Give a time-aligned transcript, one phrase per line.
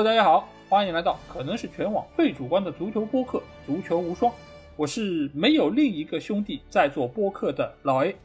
[0.00, 4.32] Hello，大家好，欢迎来到可能是全网最主观的足球播客《足球无双》，
[4.74, 8.16] 我是没有另一个兄弟在做播客的老 A。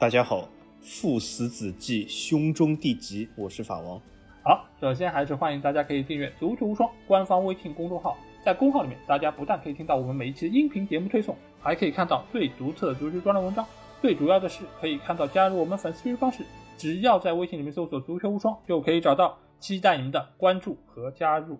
[0.00, 0.48] 大家好，
[0.80, 4.00] 父死子继，兄终弟及，我是法王。
[4.42, 13.64] 好，首先还是欢迎大家可以订阅《足球无双》官方微信公众号，在公号里面，大家不但可以听到我们每一期的音频节目推送，还可以看到最独特的足球专栏文章。
[14.02, 16.42] 最主要的是，可以看到加入我们粉丝群方式，
[16.76, 19.38] 只要在微信里面搜索“足球无双”就可以找到。
[19.58, 21.58] 期待您的关注和加入。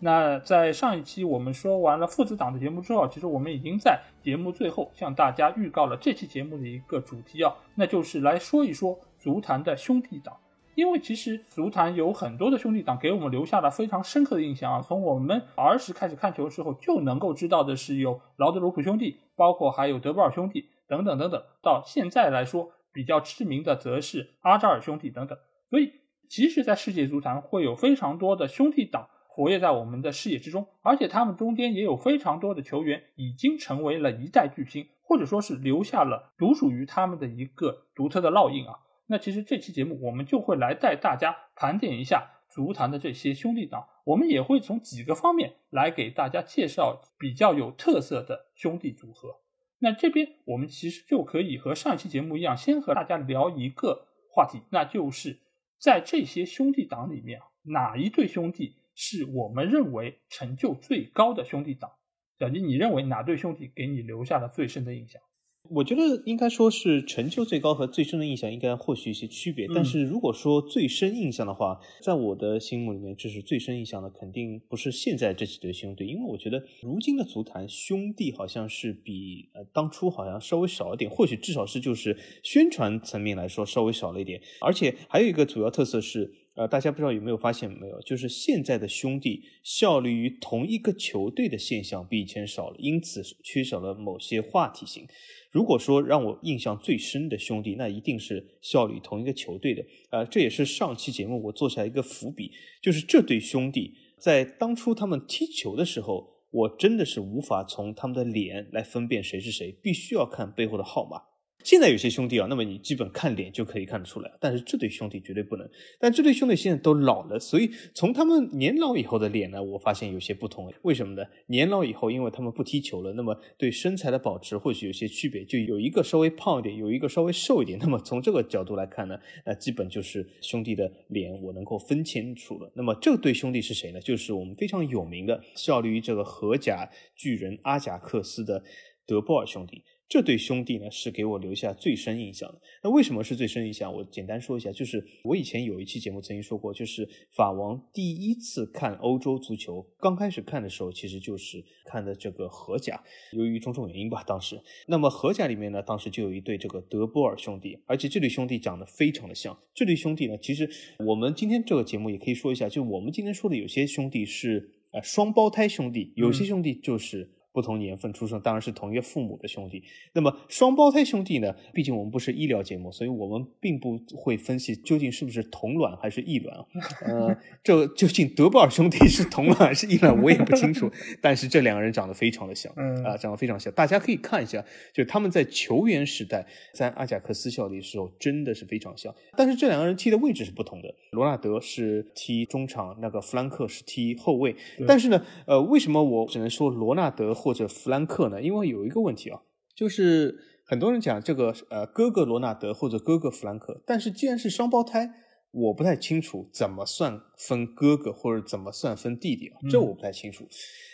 [0.00, 10.36] 那在上一期我们说完了父子党的节目之后，其实我们已经在节目最后向大家预告了这期节目的一个主题啊，那就是来说一说足坛的兄弟党。
[10.76, 14.80] 因为其实足坛有很多的兄弟党给我们留下了非常深刻的印象啊。
[14.80, 21.42] 从我们儿时开始看球的时候就能够知道的是有劳德鲁普兄弟，包括还有德波尔兄弟等等等等。
[21.60, 25.36] 到现在来说比较知名的则是阿扎尔兄弟等等。
[25.70, 25.90] 所以。
[26.28, 38.80] 其实，在世界足坛会有非常多的兄弟党活跃在我们的视野之中，而且他们中间也有非常多的球员已经成为了一代巨星，或者说是留下了独属于他们的一个独特的烙印啊。
[39.06, 49.36] 那其实这期节目我们就会来带大家盘点一下足坛的这些兄弟党，我们也会从几个方面来给大家介绍比较有特色的兄弟组合。
[49.78, 55.38] 那这边我们其实就可以和上一期节目一样，先和大家聊一个话题，那就是。
[55.78, 61.92] 在这些兄弟党里面，哪一对兄弟是我们认为成就最高的兄弟党？
[62.38, 65.22] 小金，你认为哪对兄弟给你留下了最深的印象？
[65.70, 86.32] 我觉得应该说是成就最高和最深的印象应该或许一些区别，但是如果说最深印象的话，在我的心目里面，这是最深印象的，肯定不是现在这几对兄弟，因为我觉得如今的足坛兄弟好像是比呃当初好像稍微少一点，或许至少是就是宣传层面来说稍微少了一点，而且还有一个主要特色是。
[86.58, 95.06] 呃，大家不知道有没有发现没有，就是现在的兄弟效力于同一个球队的现象比以前少了，因此缺少了某些话题性。
[95.52, 99.84] 如果说让我印象最深的兄弟，那一定是效力同一个球队的。
[100.10, 102.50] 呃，这也是上期节目我做下一个伏笔，
[102.82, 111.27] 就是这对兄弟在当初他们踢球的时候，我真的是无法从他们的脸来分辨谁是谁，必须要看背后的号码。
[111.64, 115.68] 现在有些兄弟啊，那么你基本看脸就可以看得出来，但是这对兄弟绝对不能。
[115.98, 120.72] 但这对兄弟现在都老了，所以从他们年老以后的脸呢，我发现有些不同。
[120.82, 121.28] 为什么呢？
[121.48, 127.78] 年老以后，因为他们不踢球了，那么对身材的保持或许有些区别，就有一个稍微胖一点，有一个稍微瘦一点。
[127.80, 132.72] 那么从这个角度来看呢，那基本就是兄弟的脸我能够分清楚了。
[132.74, 134.00] 那么这对兄弟是谁呢？
[134.00, 138.62] 就是我们非常有名的效力于这个荷甲巨人阿贾克斯的
[139.04, 139.82] 德波尔兄弟。
[140.08, 142.58] 这对兄弟呢，是给我留下最深印象的。
[142.82, 143.92] 那为什么是最深印象？
[143.94, 152.98] 我简单说一下，就是我以前有一期节目曾经说过，就是法王第一次看欧洲足球，刚开始看的时候，其实就是看的这个荷甲。
[153.32, 159.54] 由于种种原因吧，当时，那么荷甲里面呢，当时就有一对这个德波尔兄弟，而且这对兄弟长得非常的像。
[159.74, 160.70] 这对兄弟呢，其实
[161.00, 167.34] 我们今天这个节目也可以说一下，就我们今天说的有些兄弟是呃双胞胎兄弟，有些兄弟就是。
[167.58, 169.82] 不同年份出生，当然是同一个父母的兄弟。
[170.12, 171.52] 那么双胞胎兄弟呢？
[171.74, 176.56] 毕竟我们不是医疗节目，所以我们并不会分析究竟是不是同卵还是异卵。
[177.04, 180.88] 呃，这究竟德布尔兄弟是同卵还是异卵，我也不清楚。
[181.20, 182.72] 但是这两个人长得非常的像，
[183.04, 183.72] 啊，长得非常像。
[183.72, 189.12] 大家可以看一下，就他们在球员时代在阿贾克斯效力的时候，真的是非常像。
[189.36, 190.94] 但是这两个人踢的位置是不同的。
[191.10, 194.54] 罗纳德是踢中场，那个弗兰克是踢后卫。
[194.86, 197.34] 但是呢，呃，为什么我只能说罗纳德？
[197.48, 198.42] 或者弗兰克呢？
[198.42, 199.40] 因为有一个问题啊，
[199.74, 205.10] 就是很多人讲这个呃哥哥罗纳德或者哥哥弗兰克，但是既然是双胞胎，
[205.50, 210.46] 我不太清楚怎么算分哥哥或者怎么算分弟弟啊，这我不太清楚。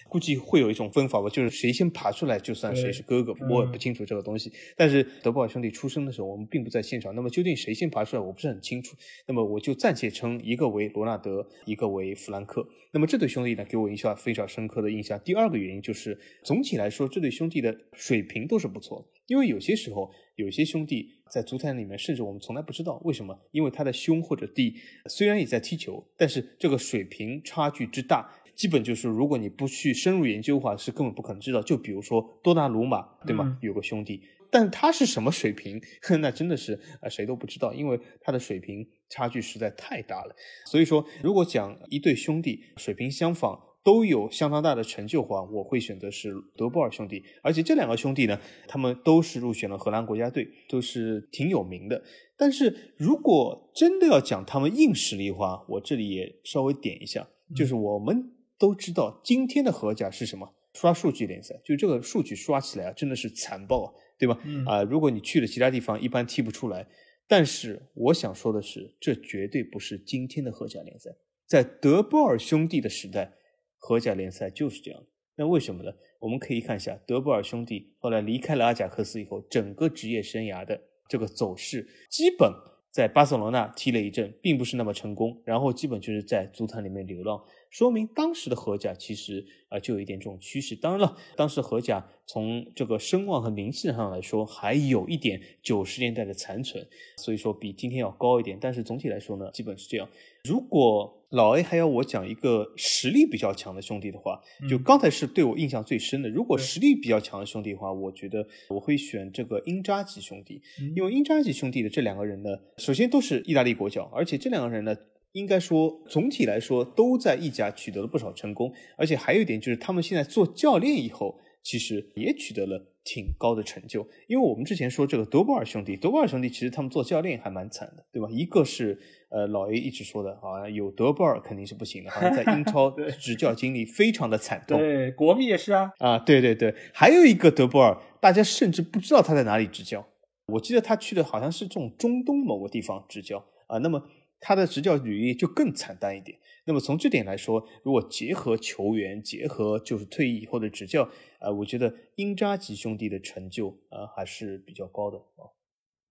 [0.07, 4.53] 估计会有一种分法吧，就是谁先爬出来就算谁是哥哥，我也不清楚这个东西。
[4.77, 8.95] 但是德布尔兄弟出生的时候，我们并不在现场，那么究竟谁先爬出来，我不是很清楚。
[9.27, 12.65] 那么我就暂且称一个为罗纳德，一个为弗兰克。
[12.93, 15.19] 那么这对兄弟呢，给我印象非常深刻的印象。
[15.25, 19.11] 第二个原因就是，总体来说，这对兄弟的水平都是不错。
[19.27, 24.75] 因为有些时候，有些兄弟在足坛里面，甚至我们从来不知道为什么，因为他的兄或者弟
[25.09, 28.29] 虽然也在踢球，但是这个水平差距之大。
[28.55, 31.61] 基本就是，如果你不去深入研究的话，是根本不可能知道。
[31.61, 33.59] 就比如说多纳鲁马，对吗？
[33.61, 35.81] 有个兄弟，但他是什么水平，
[36.21, 40.37] 那真的是啊，谁都不知道，因为他的水平差距实在太大了。
[40.67, 47.23] 所以说，如果讲一对兄弟水平相仿，都有相当大的成就的话，我会选择是德布尔兄弟。
[47.43, 52.03] 而且这两个兄弟呢，他们都是入选了荷兰国家队，都是挺有名的。
[52.37, 57.29] 但是如果真的要讲他们硬实力的话，我这里也稍微点一下。
[57.55, 60.55] 就是我们都知道今天的荷甲是什么？
[60.73, 64.37] 刷数据联赛，就这个数据刷起来啊，真的是残暴，对吧？
[64.67, 66.85] 啊，如果你去了其他地方，一般踢不出来。
[67.29, 71.11] 但是我想说的是，这绝对不是今天的荷甲联赛，
[71.47, 73.35] 在德波尔兄弟的时代，
[73.79, 75.07] 荷甲联赛就是这样的。
[75.37, 75.93] 那为什么呢？
[76.19, 82.53] 我们可以看一下德波尔兄弟后来离开了阿贾克斯以后，整个职业生涯的这个走势，基本
[82.91, 87.43] 在巴塞罗那踢了一阵，并不是那么成功，然后基本就是在足坛里面流浪。
[87.75, 90.77] 说明当时的荷甲其实啊就有一点这种趋势。
[90.77, 96.87] 当然了，当时荷甲从这个声望和名气上来说，还有一点九十年代的残存，
[97.17, 98.57] 所以说比今天要高一点。
[98.61, 100.09] 但是总体来说呢，基本是这样。
[100.45, 104.41] 如果老 A 还要我讲一个实力比较强的兄弟的话，
[104.71, 106.29] 就刚才是对我印象最深的。
[106.29, 110.63] 如果实力比较强的兄弟的话，我觉得我会选这个英扎吉兄弟，
[110.95, 114.97] 因为英扎吉兄弟的这两个人呢，首先都是意大利国脚，而且这两个人呢。
[115.35, 124.07] 应该说，总体来说都在意甲取得了不少成功，而且还有一点就是，他们现在做教练以后，其实也取得了挺高的成就。
[124.29, 128.29] 因为我们之前说这个德波尔兄弟，德波尔兄弟其实他们做教练还蛮惨的，对吧？
[128.31, 128.97] 一个是
[129.29, 132.89] 呃老 A 一直说的，好像有德波尔肯定是不行的，好像在英超
[133.19, 134.79] 执教经历非常的惨痛。
[134.79, 135.91] 对，国米也是啊。
[135.99, 140.07] 啊，对对对，还有一个德波尔，大家甚至不知道他在哪里执教。
[140.53, 143.79] 我记得他去的好像是这种中东某个地方执教啊。
[143.79, 144.01] 那么。
[144.47, 146.39] 他的执教履历就更惨淡一点。
[146.67, 151.09] 那么从这点来说，如果结合球员，结合就是退役以后的执教，
[151.41, 155.49] 呃，我觉得英扎吉兄弟的成就呃还是比较高的啊。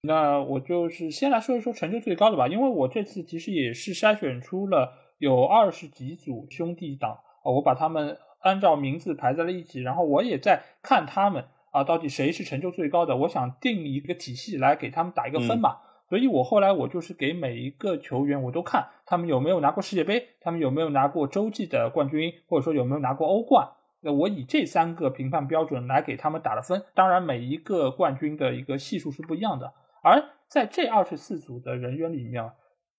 [0.01, 7.11] 那我就是先来说一说成就最高的吧，因为我这次其实也是筛选出了有二十几组兄弟党
[7.43, 15.77] 啊，我把他们按照名字排在了一起，然后我也在看他们啊，到底谁是成就最高的，我想定一个体系来给他们打一个分嘛。
[16.13, 23.67] 所以我后来我就是给每一个球员，我都看他们有没有拿过世界杯，他们有没有拿过洲际的冠军，或者说有没有拿过欧冠。
[24.01, 26.83] 那我以这三个评判标准来给他们打了分。
[26.93, 29.73] 当然，每一个冠军的一个系数是不一样的。
[30.03, 32.51] 而在这二十四组的人员里面，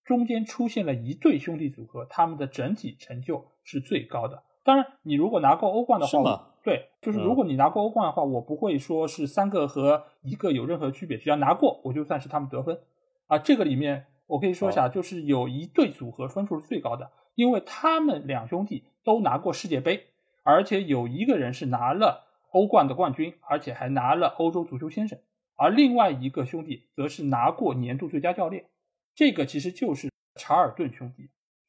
[0.03, 4.43] 中间出现了一对兄弟组合，他们的整体成就是最高的。
[4.65, 12.77] 当然，你如果拿过欧冠的话，对，就是如果你拿过欧冠的话，我不会说是三个和一个有任何区别，只要拿过，我就算是他们得分。
[13.27, 20.09] 啊，这个里面我可以说一下，就是有一对组合分数是最高的，因为他们两兄弟都拿过世界杯，
[20.43, 25.19] 而且有一个人是拿了欧冠的冠军，而且还拿了欧洲足球先生，
[25.57, 28.67] 而另外一个兄弟则是拿过年度最佳教练，
[29.15, 31.31] 这个其实就是查尔顿兄弟，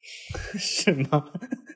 [0.58, 1.32] 是吗？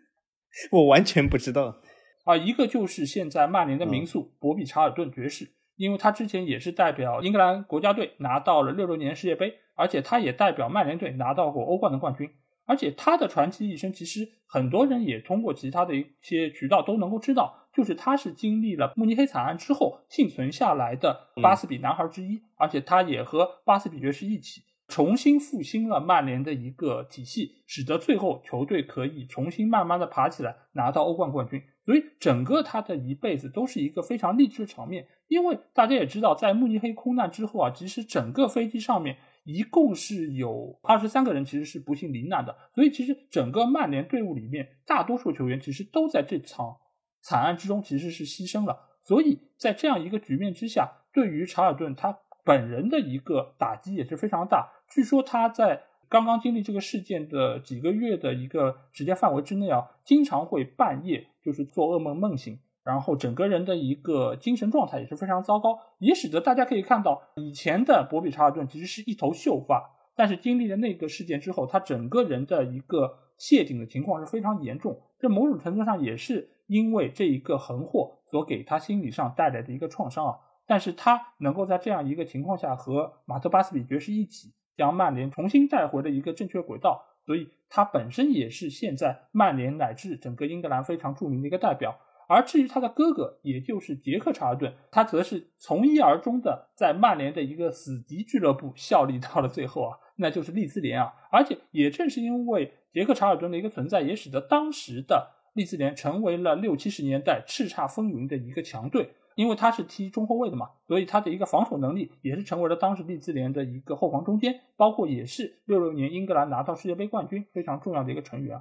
[0.73, 1.81] 我完全不知道。
[2.25, 9.55] 啊，一个就是现在曼联的名宿博比查尔顿爵士，因为他之前也是代表英格兰国家队拿到了六六年世界杯。
[9.81, 12.31] 而且他也代表曼联队拿到过欧冠的冠军，
[12.67, 31.63] 而且他的传奇一生，其实很多人也通过其他的一些渠道都能够知道，就是他是经历了慕尼黑惨案之后幸存下来的巴斯比男孩之一，而且他也和巴斯比爵士一起重新复兴了曼联的一个体系，使得最后球队可以重新慢慢的爬起来，拿到欧冠冠军。
[31.91, 39.17] 所以整个他的一辈子都是一个非常励志的场面，因为大家也知道，在慕尼黑空难之后啊，其实整个飞机上面。
[39.43, 42.57] 一共是有二十三个人，其实是不幸罹难的。
[42.77, 46.77] 所以，其实整个曼联队伍里面，大多数球员其实都在这场
[47.23, 48.79] 惨案之中其实是牺牲了。
[49.03, 54.71] 所以在这样一个局面之下，对于查尔顿他本人的一个打击也是非常大。
[54.89, 62.59] 据说他在刚刚经历这个事件的几个月的一个时间范围之内啊，经常会半夜就是做噩梦梦醒。
[62.83, 75.03] 然后整个人的一个精神状态也是非常糟糕，也使得大家可以看到，以前的博比查尔顿其实是一头秀发，但是经历了那个事件之后，他整个人的一个谢顶的情况是非常严重。
[75.21, 80.39] 这某种程度上也是因为这一个横祸所给他心理上带来的一个创伤啊。
[80.67, 91.99] 但是他能够在这样一个情况下和马特巴斯比爵士一起将曼联重新带回了一个正确轨道，所以他本身也是现在曼联乃至整个英格兰非常著名的一个代表。
[92.27, 101.13] 而至于他的哥哥，也就是杰克查尔顿，他则是从一而终的在曼联的一个死敌俱乐部效力到了最后啊，那就是利兹联啊。
[101.31, 109.11] 而且也正是因为杰克查尔顿的一个存在，也使得当时的利兹联成为了六七十年代叱咤风云的一个强队。
[109.41, 118.61] 因为他是踢中后卫的嘛，所以他的一个防守能力也是成为了当时利兹联的一个后防中间，包括也是六六年英格兰拿到世界杯冠军非常重要的一个成员。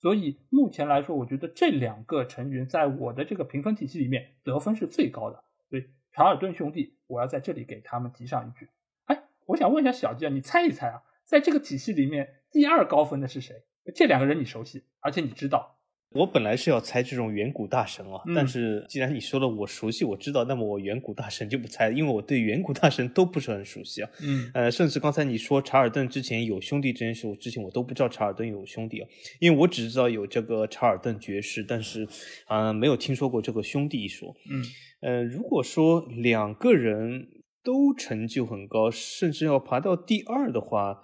[0.00, 5.42] 所以目前来说，我觉得这两个成员在我的这个评分体系里面得分是最高的。
[5.68, 8.68] 所以查尔顿兄弟，我要在这里给他们提上一句。
[9.06, 13.64] 哎，我想问一下小季啊，你猜一猜啊，在这个体系里面第二高分的是谁？
[13.96, 15.79] 这两个人你熟悉，而且你知道
[16.12, 24.10] 我本来是要猜这种远古大神啊，嗯但是既然你说了我熟悉，我知道，那么我远古大神就不猜了，因为我对远古大神都不是很熟悉啊。
[24.20, 32.04] 嗯呃，甚至刚才你说查尔顿之前有兄弟这件事，我之前我都不知道查尔顿有兄弟啊，因为我只知道有这个查尔顿爵士，但是
[32.46, 34.34] 啊、呃没有听说过这个兄弟一说。
[34.50, 34.64] 嗯
[35.02, 37.28] 呃，如果说两个人
[37.62, 41.02] 都成就很高，甚至要爬到第二的话，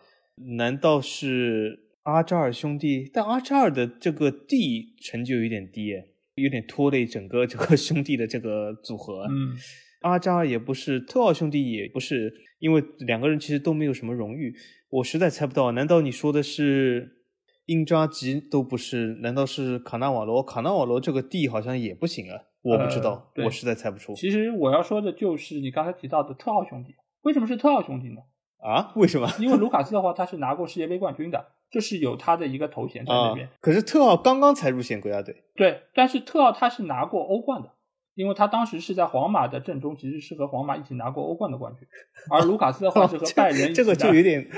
[0.56, 3.10] 难道是阿扎尔兄弟？
[3.12, 9.26] 但阿扎尔的这个弟成就有点低耶，有点拖累整个这个兄弟的这个组合。
[9.28, 9.56] 嗯
[10.02, 14.54] 阿扎尔也不是，特奥兄弟也不是，因为两个人其实都没有什么荣誉，
[14.88, 15.72] 我实在猜不到。
[15.72, 17.24] 难道你说的是
[17.64, 19.16] 英扎吉都不是？
[19.22, 20.40] 难道是卡纳瓦罗？
[20.44, 26.94] 卡纳瓦罗这个弟好像也不行啊，我不知道，呃我实在猜不出其实我要说的就是你刚才提到的特奥兄弟。
[27.22, 28.20] 为什么是特奥兄弟呢？
[28.58, 28.92] 啊？
[28.94, 29.28] 为什么？
[29.40, 31.44] 因为卢卡斯的话，他是拿过世界杯冠军的，
[31.76, 37.68] 这是有他的一个头衔在那啊边。，可是特奥刚刚才入选国家队，对，但是特奥他是拿过欧冠的，
[38.14, 41.86] 因为他当时是在皇马的阵中，其实是和皇马一起拿过欧冠的冠军。
[42.30, 44.48] 而卢卡斯的话是和拜仁这个就有点。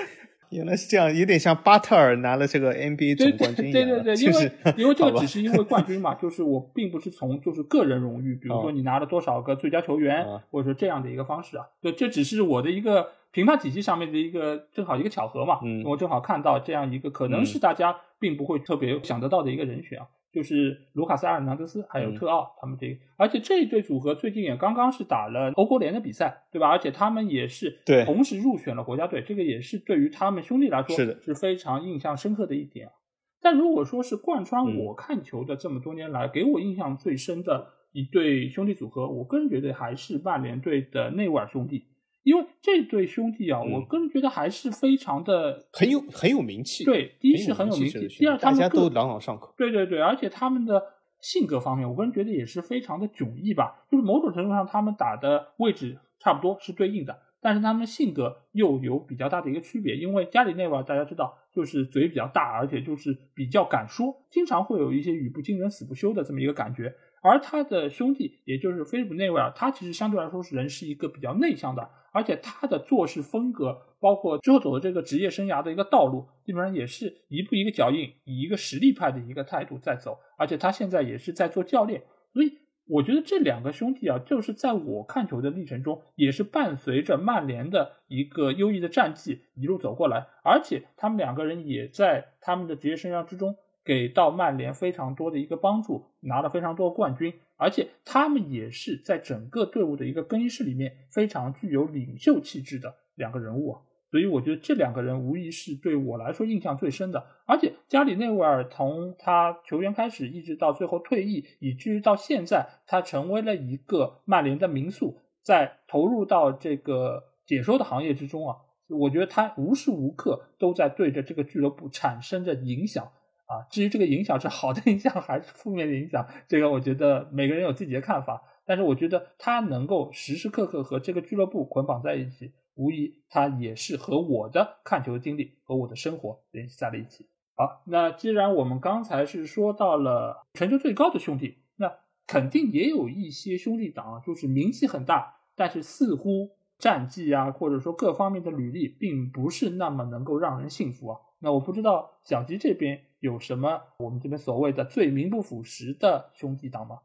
[0.50, 20.06] 原来是这样，有点像巴特尔拿了这个 NBA 对总冠军一样，对对对，因为就是因为 这个只是因为冠军嘛，就是我并不是从就是个人荣誉，比如说哦你拿了多少个最佳球员，啊或者说这样的一个方式啊，对，这只是我的一个评判体系上面的一个正好一个巧合嘛，嗯我正好看到这样一个可能是大家并不会特别想得到的一个人选啊。
[20.30, 26.68] 就是卢卡斯·阿尔南德斯还有嗯特奥他们这个，而且这一对组合最近也刚刚是打了欧国联的比赛，对吧？
[26.68, 32.92] 而且他们也是对同时入选了国家队，这个也是对于他们兄弟来说是非常印象深刻的一点啊。
[33.40, 41.86] 但如果说是贯穿嗯我看球的这么多年来，给我印象最深的一对兄弟组合，我个人觉得还是曼联队的内维尔兄弟，
[42.28, 46.84] 因为这对兄弟啊，嗯我个人觉得还是非常的很有很有名气。
[46.84, 49.54] 对，第一是很有名气，这个第二他们大家都朗朗上口。
[49.56, 50.82] 对对对，而且他们的
[51.22, 53.86] 性格方面，我个人觉得也是非常的迥异吧。
[53.90, 59.96] 就是某种程度上，他们打的位置差不多是对应的，但是他们性格又有比较大的一个区别。
[59.96, 66.94] 因为加里内瓦大家知道，就是嘴比较大，而且就是比较敢说，经常会有一些语不惊人死不休的这么一个感觉。
[67.20, 80.18] 而他的兄弟，也就是菲利普内维尔，他其实相对来说是人是一个比较内向的，而且他的做事风格，包括之后走的这个职业生涯的一个道路，基本上也是一步一个脚印，以一个实力派的一个态度在走。
[80.36, 82.58] 而且他现在也是在做教练，所以
[82.88, 93.54] 我觉得这两个兄弟啊，就是在我看球的历程中，也是伴随着曼联的一个优异的战绩一路走过来，而且他们两个人也在他们的职业生涯之中。
[93.88, 103.80] 给到曼联非常多的一个帮助，拿了非常多的冠军，而且他们也是在整个队伍的一个更衣室里面非常具有领袖气质的两个人物啊。
[104.10, 107.24] 所以我觉得这两个人无疑是对我来说印象最深的。
[107.46, 118.56] 而且加里内维尔从他球员开始，一直到最后退役，以至于到现在，他成为了一个曼联的名宿，在投入到这个解说的行业之中啊，
[118.88, 123.10] 我觉得他无时无刻都在对着这个俱乐部产生着影响。
[123.48, 128.42] 啊，至于这个影响是好的 影响还是负面的影响，这个我觉得每个人有自己的看法。
[128.66, 137.26] 但是我觉得他能够时时刻刻和这个俱乐部捆绑在一起，无疑他也是和我的看球经历和我的生活联系在了一起。
[137.56, 141.90] 好，那既然我们刚才是说到了全球最高的兄弟，那
[142.26, 151.18] 肯定也有一些兄弟党啊，就是名气很大，但是似乎战绩啊，或者说各方面的履历，并不是那么能够让人信服啊。
[151.40, 157.00] 那我不知道小吉这边有什么我们这边所谓的最名不符实的兄弟党吗？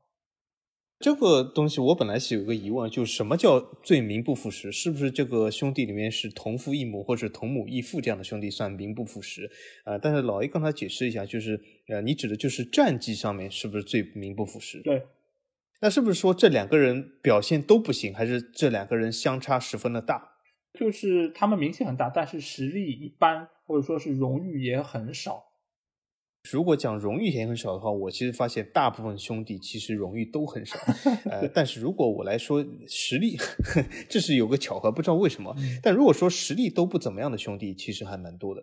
[1.00, 4.72] 这个东西我本来是有个疑问，就是什么叫最名不符实？
[4.72, 9.52] 是不是这个兄弟里面是同父异母或者同母异父这样的兄弟算名不符实？
[9.84, 11.60] 啊、但是老 A 刚才解释一下，就是
[11.90, 14.82] 呃，你指的就是战绩上面是不是最名不符实？
[14.82, 15.06] 对，
[15.82, 20.33] 那是不是说这两个人表现都不行，还是这两个人相差十分的大？
[20.74, 25.46] 就是他们名气很大，但是实力一般，或者说是荣誉也很少。
[26.51, 30.77] 如果讲荣誉也很少的话，我其实发现大部分兄弟其实荣誉都很少。
[31.32, 33.38] 呃，但是如果我来说实力，
[34.10, 35.56] 这是有个巧合，不知道为什么。
[35.82, 38.62] 但如果说实力都不怎么样的兄弟，其实还蛮多的。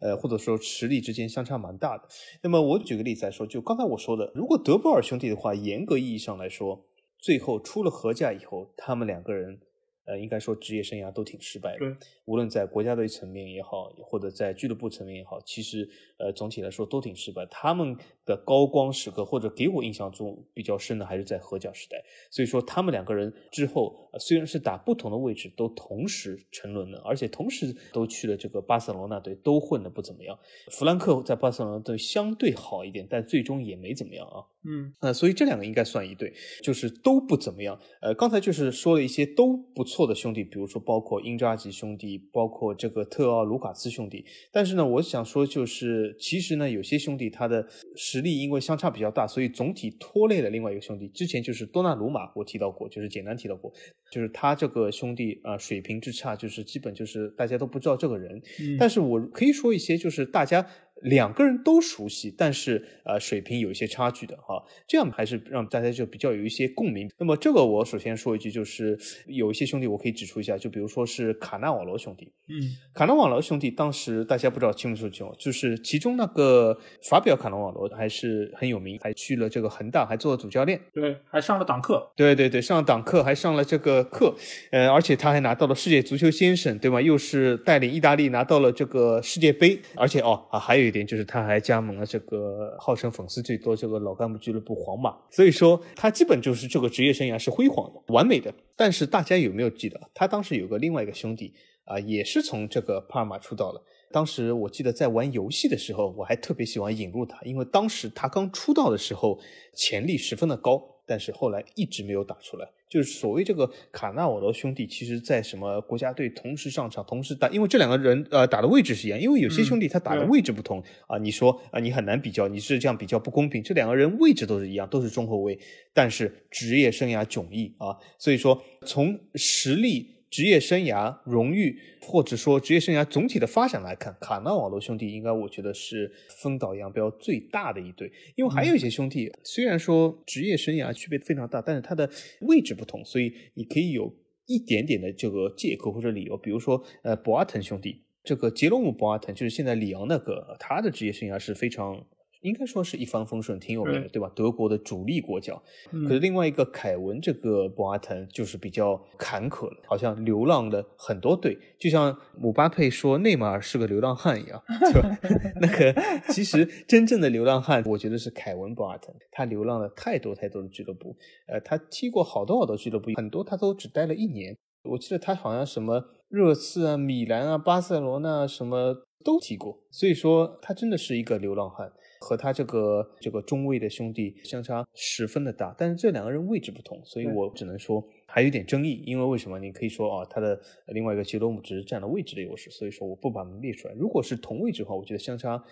[0.00, 2.04] 呃，或者说实力之间相差蛮大的。
[2.42, 6.86] 那么我举个例子来说，就刚才我说的，如果德布尔兄弟的话，严格意义上来说，
[7.18, 9.60] 最后出了合价以后，他们两个人。
[10.08, 11.78] 呃，应该说职业生涯都挺失败的。
[11.78, 15.88] 对，无论在国家队层面也好，或者在俱乐部层面也好，其实
[16.18, 17.46] 呃，总体来说都挺失败。
[17.46, 22.02] 他们的高光时刻，或者给我印象中比较深的，还是在合脚时代。
[22.30, 30.38] 所以说，他们两个人之后虽然是打不同的位置，都同时沉沦了，而且同时都去了这个巴塞罗那队，都混得不怎么样。
[30.70, 34.44] 弗兰克在巴塞罗那队相对好一点，但最终也没怎么样啊。
[34.64, 36.32] 嗯，呃，所以这两个应该算一对，
[36.62, 37.78] 就是都不怎么样。
[38.02, 44.24] 呃，刚才就是说了一些都不错的兄弟，比如说包括英扎吉兄弟，包括这个特奥卢卡斯兄弟。
[44.52, 51.08] 但是呢，我想说就是，其实呢，有些兄弟他的实力因为相差比较大，所以总体拖累了另外一个兄弟。
[51.08, 53.72] 之前就是多纳鲁马，我提到过，就是简单提到过，
[54.10, 58.40] 就是他这个兄弟啊，水平之差，就是基本就是大家都不知道这个人。
[58.78, 60.66] 但是我可以说一些，就是大家。
[61.02, 67.08] 两个人都熟悉，但是呃水平有一些差距的哈，这样还是让大家就比较有一些共鸣。
[67.18, 76.76] 那么这个我首先说一句，就是有一些兄弟我可以指出一下，就比如说是卡纳瓦罗兄弟，嗯，卡纳瓦罗兄弟当时大家不知道清不清楚，就是其中那个
[77.08, 84.34] 法比奥卡纳瓦罗还是很有名，还去了这个恒大，还做了主教练，对，还上了党课，对对对，上了党课，还上了这个课，
[84.72, 87.00] 呃，而且他还拿到了世界足球先生，对吗？
[87.00, 90.87] 又是带领意大利拿到了这个世界杯，而且哦啊还有。
[90.88, 98.52] 一点就是他还加盟了这个号称粉丝最多这个老干部俱乐部皇马，所以说他基本就是这个职业生涯是辉煌的、完美的。
[98.74, 101.52] 但是大家有没有记得，他当时有个另外一个兄弟
[101.84, 103.82] 啊，也是从这个帕尔马出道了。
[104.10, 109.38] 当时我记得在玩游戏的时候，我还特别喜欢引入他，因为当时他刚出道的时候
[109.74, 112.68] 潜力十分的高，但是后来一直没有打出来。
[112.88, 123.62] 就是所谓这个卡纳瓦罗兄弟，其实在什么国家队同时上场、同时打，因为这两个人呃打的位置是一样，因为有些兄弟他打的位置不同啊，你说啊你很难比较，你是这样比较不公平。
[123.62, 125.58] 这两个人位置都是一样，都是中后卫，
[125.92, 130.17] 但是职业生涯迥异啊，所以说从实力。
[130.30, 136.10] 职业生涯荣誉，或者说职业生涯总体的发展来看，卡纳瓦罗兄弟应该我觉得是
[136.42, 138.12] 分道扬镳最大的一对。
[138.36, 142.10] 因为还有一些兄弟，虽然说职业生涯区别非常大，但是他的
[142.42, 144.14] 位置不同，所以你可以有
[144.46, 146.36] 一点点的这个借口或者理由。
[146.36, 152.06] 比如说，呃，博阿滕兄弟，这个杰罗姆·博阿滕就是现在里昂那个，他的职业生涯是非常。
[152.40, 154.30] 应该说是一帆风顺，挺有名的，对吧？
[154.34, 155.62] 德国的主力国脚。
[155.90, 165.18] 可是另外一个凯文，这个博阿滕就是比较坎坷了，好像流浪了很多队，就像姆巴佩说内马尔是个流浪汉一样， 对吧？
[165.60, 165.94] 那个
[166.32, 171.16] 其实真正的流浪汉，我觉得是凯文博阿滕，他流浪了太多太多的俱乐部，
[171.48, 174.56] 呃，他踢过好多好多俱乐部，很多他都只待了一年。
[174.84, 181.92] 我记得他好像什么热刺啊、米兰啊、巴塞罗那什么都踢过，所以说他真的是一个流浪汉。
[182.20, 189.02] 和他这个这个中卫的兄弟相差十分的大，但是这两个人位置不同，所以我只能说还有点争议。
[189.06, 189.58] 因为为什么？
[189.58, 193.94] 你可以说啊，他的另外一个吉罗姆只是占了位置的优势，所以说我不把他们列出来。
[193.94, 195.62] 如果是同位置的话，我觉得相差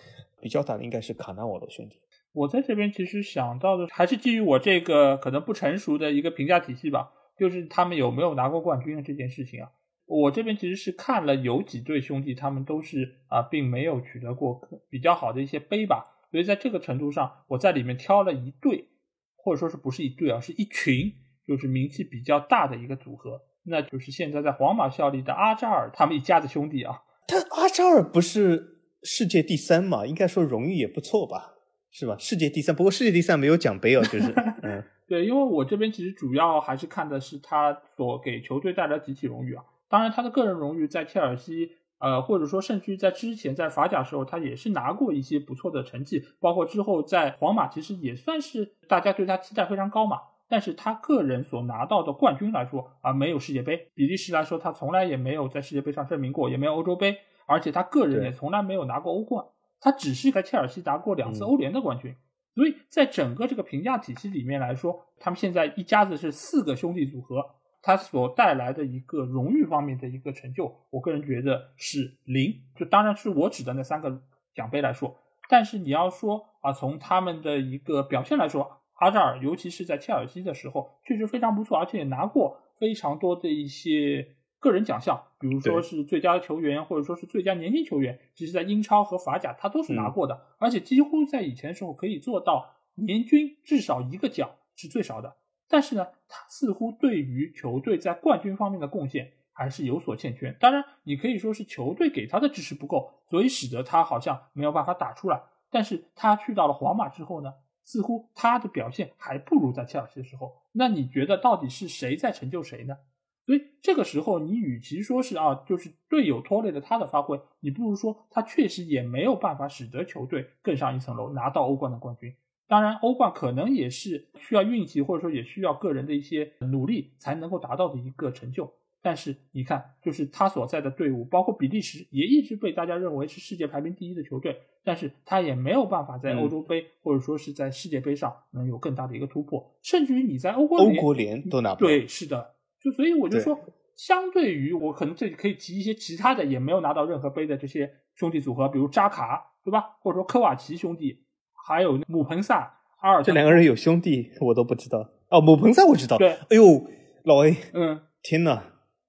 [0.41, 1.97] 比较大的应该是卡纳瓦罗兄弟。
[2.33, 9.71] 我在这边其实想到的还是基于我这个可能不成熟的一个评价体系吧，就是他们有没有拿过冠军的这件事情啊。
[10.05, 16.05] 我这边其实是看了有几对兄弟，他们都是啊，并没有取得过比较好的一些杯吧。
[16.29, 18.89] 所以在这个程度上，我在里面挑了一对，
[19.35, 21.13] 或者说是不是一对啊，是一群，
[21.47, 27.01] 就是名气比较大的一个组合，那就是现在在皇马效力的阿扎尔他们一家子兄弟啊。
[27.27, 30.05] 他阿扎尔不是世界第三嘛？
[30.05, 31.53] 应该说荣誉也不错吧？
[31.91, 32.17] 是吧？
[32.19, 41.71] 世界第三，不过世界第三没有奖杯哦，就是 嗯，对，因为我这边其实主要还是看的是他所给球队带来集体荣誉啊，当然他的个人荣誉在切尔西。
[41.99, 50.19] 呃，或者说，甚至于在之前在法甲时候，他也是拿过一些不错的成绩，包括之后在皇马，其实也算是大家对他期待非常高嘛。
[50.49, 53.89] 但是他个人所拿到的冠军来说啊，没有世界杯。
[53.93, 59.45] 比利时来说，他从来也没有在世界杯上证明过，也没有欧洲杯，而且他个人也从来没有拿过欧冠。
[59.81, 62.15] 他只是在切尔西拿过两次欧联的冠军。
[62.55, 67.43] 所以在整个这个评价体系里面来说，他们现在一家子是四个兄弟组合。
[67.81, 72.61] 他所带来的一个荣誉方面的一个成就，我个人觉得是零。
[72.75, 74.21] 就当然是我指的那三个
[74.53, 75.15] 奖杯来说，
[75.49, 88.19] 但是你要说啊，从他们的一个表现来说，阿扎尔尤其是在切尔西的时候，确实非常不错，而且也拿过非常多的一些个人奖项，比如说是最佳球员，或者说是最佳年轻球员。
[88.33, 95.37] 其实，在英超和法甲，他都是拿过的，而且几乎在以前的时候可以做到年均至少一个奖是最少的。
[95.69, 100.55] 但是呢，他似乎对于球队在冠军方面的贡献还是有所欠缺。
[100.59, 105.41] 当然，你可以说是球队给他的支持不够，所以使得他好像没有办法打出来。
[105.69, 107.53] 但是他去到了皇马之后呢，
[107.83, 110.55] 似乎他的表现还不如在切尔西的时候。
[110.71, 112.97] 那你觉得到底是谁在成就谁呢？
[113.45, 122.35] 所以这个时候，你与其说是啊，就是队友拖累了他的发挥，你不如说他确实也没有办法使得球队更上一层楼，拿到欧冠的冠军。
[122.67, 128.73] 当然，欧冠可能也是需要运气，或者说也需要个人的一些努力才能够达到的一个成就。
[129.01, 143.57] 但是你看，就是他所在的队伍，包括比利时，也一直被大家认为是世界排名第一的球队，但是他也没有办法在欧洲杯或者说是在世界杯上能有更大的一个突破，甚至于你在欧欧国联都拿不对，是的，就所以我就说，
[143.95, 149.97] 相对于我可能这里可以提一些其他的也没有拿到任何杯的这些兄弟组合，比如扎卡，对吧？
[150.01, 151.23] 或者说科瓦奇兄弟，
[151.67, 155.41] 还有姆彭萨、阿尔这两个人有兄弟，我都不知道哦。
[155.41, 156.87] 姆彭萨我知道，对，哎呦，
[157.23, 158.63] 老 A，嗯，天呐！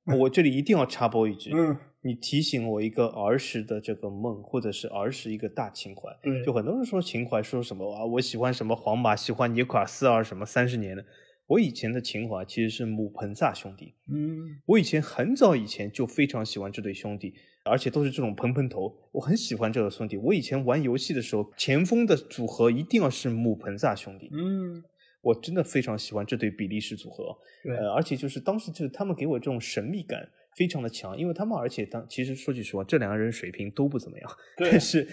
[0.21, 6.11] 我这里一定要插播一句，嗯，你提醒我一个儿时的这个梦，或者是儿时一个大情怀。
[6.25, 11.05] 嗯，就很多人说情怀，说什么啊，我喜欢什么皇马，喜欢尼卡斯尔什么三十年的。
[11.47, 13.95] 我以前的情怀其实是姆彭萨兄弟。
[14.13, 17.35] 嗯，我以前很早以前就非常喜欢这对兄弟，
[17.69, 20.17] 而且都是这种蓬蓬头，我很喜欢这个兄弟。
[20.17, 24.31] 我以前玩游戏的时候，前锋的组合一定要是姆彭萨兄弟。
[24.33, 24.83] 嗯。
[25.21, 27.37] 我真的非常喜欢这对比利时组合，
[27.69, 30.27] 呃，而且就是当时就是他们给我这种神秘感
[30.59, 35.05] 非常的强，因为他们而且当其实说句实话，这两个人水平都不怎么样，但是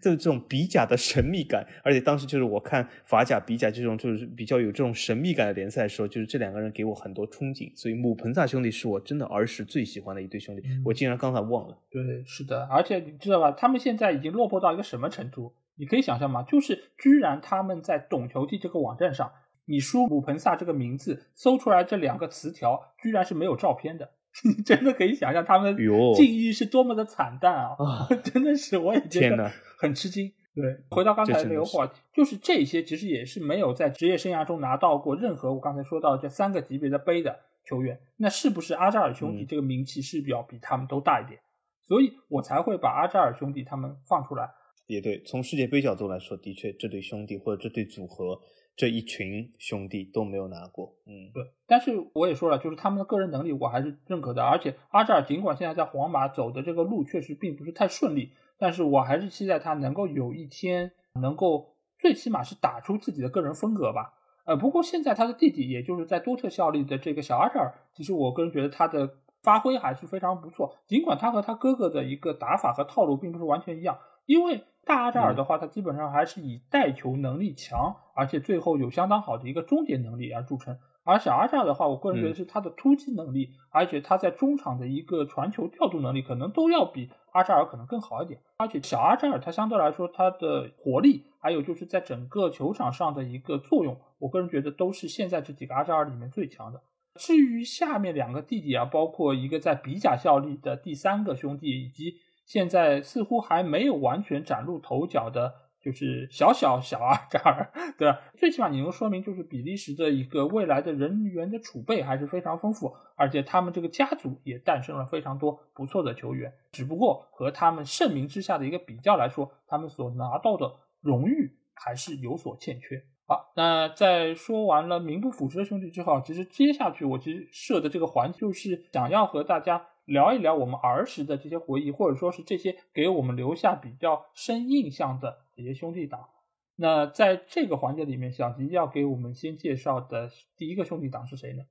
[0.00, 11.76] 就这种比甲的神秘感，而且当时就是我看法甲、比甲这种就是比较有这种神秘感的联赛的时候，就是这两个人给我很多憧憬，所以姆彭萨兄弟是我真的儿时最喜欢的一对兄弟，我竟然刚才忘了。
[11.90, 15.52] 对，是的，而且你知道吧，他们现在已经落魄到一个什么程度？
[15.76, 16.44] 你可以想象吗？
[16.44, 19.32] 就是居然他们在懂球帝这个网站上。
[19.66, 24.10] 你输姆彭萨这个名字，搜出来这两个词条，居然是没有照片的，
[24.42, 25.82] 你 真的可以想象他们的
[26.14, 27.76] 境遇是多么的惨淡啊！
[28.24, 30.32] 真的是，我也觉得很吃惊。
[30.54, 41.40] 对，回到刚才那个话题，就是这些其实也是没有在职业生涯中拿到过任何我刚才说到这三个级别的杯的球员，那是不是阿扎尔兄弟这个名气是要比他们都大一点？
[41.86, 44.50] 所以我才会把阿扎尔兄弟他们放出来。
[44.86, 48.40] 也对，从世界杯角度来说，的确这对兄弟或者这对组合。
[48.76, 51.44] 这一群兄弟都没有拿过，嗯，对。
[51.66, 54.42] 但是我也说了，就是他们的个人能力我还是认可的。
[54.42, 64.14] 而且阿扎尔尽管现在在皇马走的这个路确实并不是太顺利，但是我还是期待他能够有一天能够最起码是打出自己的个人风格吧。
[64.44, 70.76] 呃，不过现在他的弟弟，也就是在多特效力的这个小阿扎尔，其实我个人觉得他的发挥还是非常不错。
[70.88, 74.64] 尽管他和他哥哥的一个打法和套路并不是完全一样，因为。
[74.86, 80.78] 大阿扎尔的话，他基本上还是以带球能力强，而且最后有相当好的一个终结能力而著称。
[81.04, 88.40] 而小阿扎尔的话，我个人觉得是他的突击能力，而且他在中场的一个传球调度能力，可能都要比阿扎尔可能更好一点。
[88.56, 96.80] 而且小阿扎尔他相对来说他的活力，还有就是在整个球场上的一个作用，我个人觉得都是现在这几个阿扎尔里面最强的。
[97.16, 102.16] 至于下面两个弟弟啊，包括一个在比甲效力的第三个兄弟，以及。
[102.44, 108.20] 现在似乎还没有完全崭露头角的，就是小小小阿扎尔，对吧？
[108.36, 116.52] 最起码你能说明，就是比利时的一个未来的人员的储备还是非常丰富，而且他们这个家族也诞生了非常多不错的球员。
[116.72, 123.02] 只不过和他们盛名之下的一个比较来说，他们所拿到的荣誉还是有所欠缺。
[123.26, 129.86] 好，那在说完了名不副实的兄弟之后，其实接下去我其实设的这个环就是想要和大家。
[130.04, 136.28] 聊一聊我们儿时的这些回忆，或者说是这些给我们留下比较深印象的这些兄弟党。
[136.76, 141.64] 那在这个环节里面，小吉要给我们先介绍的第一个兄弟党是谁呢？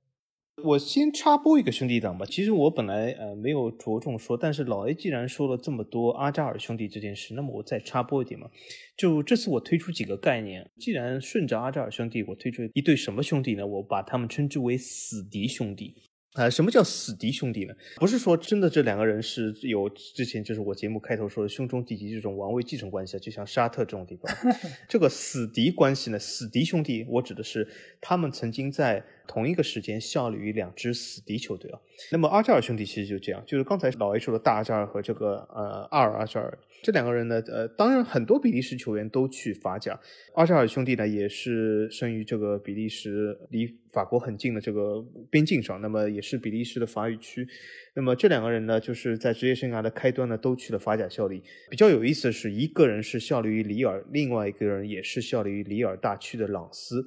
[0.62, 2.24] 我先插播一个兄弟党吧。
[2.24, 8.48] 其实我本来呃没有着重说，但是老 A 既然说了这么多阿扎尔兄弟这件事，那么我再插播一点嘛。
[8.96, 13.66] 就这次我推出几个概念，既然顺着阿扎尔兄弟，我推出一对什么兄弟呢？
[13.66, 15.94] 我把他们称之为死敌兄弟。
[16.34, 17.74] 啊，什么叫死敌兄弟呢？
[17.96, 24.30] 不是说真的这两个人是有之前就是我节目开头说的兄终弟及这种王位继承关系啊，就像沙特这种地方，
[24.88, 27.66] 这个死敌关系呢，死敌兄弟，我指的是
[28.00, 31.78] 他们曾经在同一个时间效力于两支死敌球队啊。
[32.10, 36.58] 那么阿扎尔兄弟其实就这样，就是刚才老 A 说的大阿扎尔和这个呃阿尔阿扎尔。
[36.82, 39.98] 这两个人呢，呃，当然很多比利时球员都去法甲。
[40.34, 47.48] 阿扎尔兄弟呢，也是生于这个比利时离法国很近的这个边境上，那么也是比利时的法语区。
[47.96, 51.42] 那么这两个人呢，就是在职业生涯的开端呢，都去了法甲效力。
[51.70, 57.06] 比较有意思的是，一个人是效力于里尔，另外一个人也是效力于里尔大区的朗斯。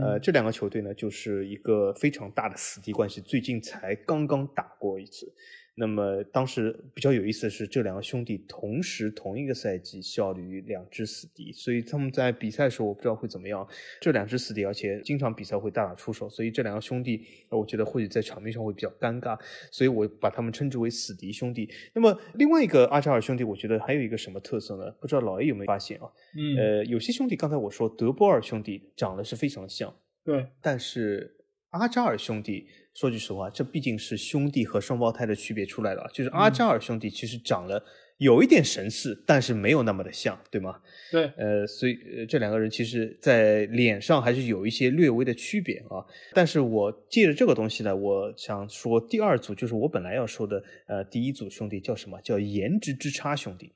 [0.00, 5.32] 呃，这两个球队呢，就是一个非常大的死敌关系，最近才刚刚打过一次。
[5.78, 13.66] 那么当时比较有意思的是，这两个兄弟同时同一个赛季效力于两支死敌，所以他们在比赛的时候我不知道会怎么样。
[14.00, 19.38] 这两支死敌，而且经常比赛会大打出手，所以这两个兄弟，我觉得或许在场面上会比较尴尬，
[19.70, 21.68] 所以我把他们称之为死敌兄弟。
[21.94, 24.90] 那么另外一个阿扎尔兄弟，我觉得还有一个什么特色呢？
[24.98, 26.08] 不知道老 A 有没有发现啊？
[26.38, 31.36] 嗯，呃，有些兄弟刚才我说德波尔兄弟长得是非常像，对，但是
[31.76, 32.66] 阿扎尔兄弟。
[32.94, 36.08] 说句实话，这毕竟是兄弟和双胞胎的区别出来了。
[36.14, 37.84] 就是阿扎尔兄弟其实长了
[38.16, 40.80] 有一点神似，但是没有那么的像，对吗？
[41.12, 46.00] 对，呃，所以呃这两个人其实在脸上还是有一些略微的区别啊。
[46.32, 52.18] 但是我借着这个东西呢，我想说第二组就是我本来要说的，呃，第一组兄弟叫什么？
[52.22, 53.70] 叫颜值之差兄弟。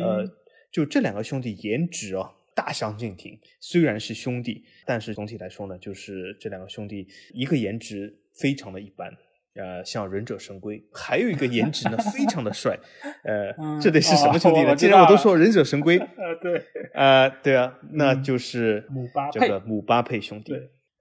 [0.00, 0.26] 呃，
[0.70, 2.32] 就这两个兄弟颜值啊。
[2.54, 9.10] 大相径庭，虽然是兄弟，但是总体来说呢，就是这两个兄弟，一个颜值非常的一般，
[9.54, 12.78] 呃，像忍者神龟；还有一个颜值呢，非常的帅，
[13.24, 14.74] 呃， 这得是什么兄弟呢？
[14.76, 16.62] 既然我都说忍者神龟，呃，对，
[16.94, 20.54] 呃，对啊，那就是姆巴这个姆巴佩兄弟。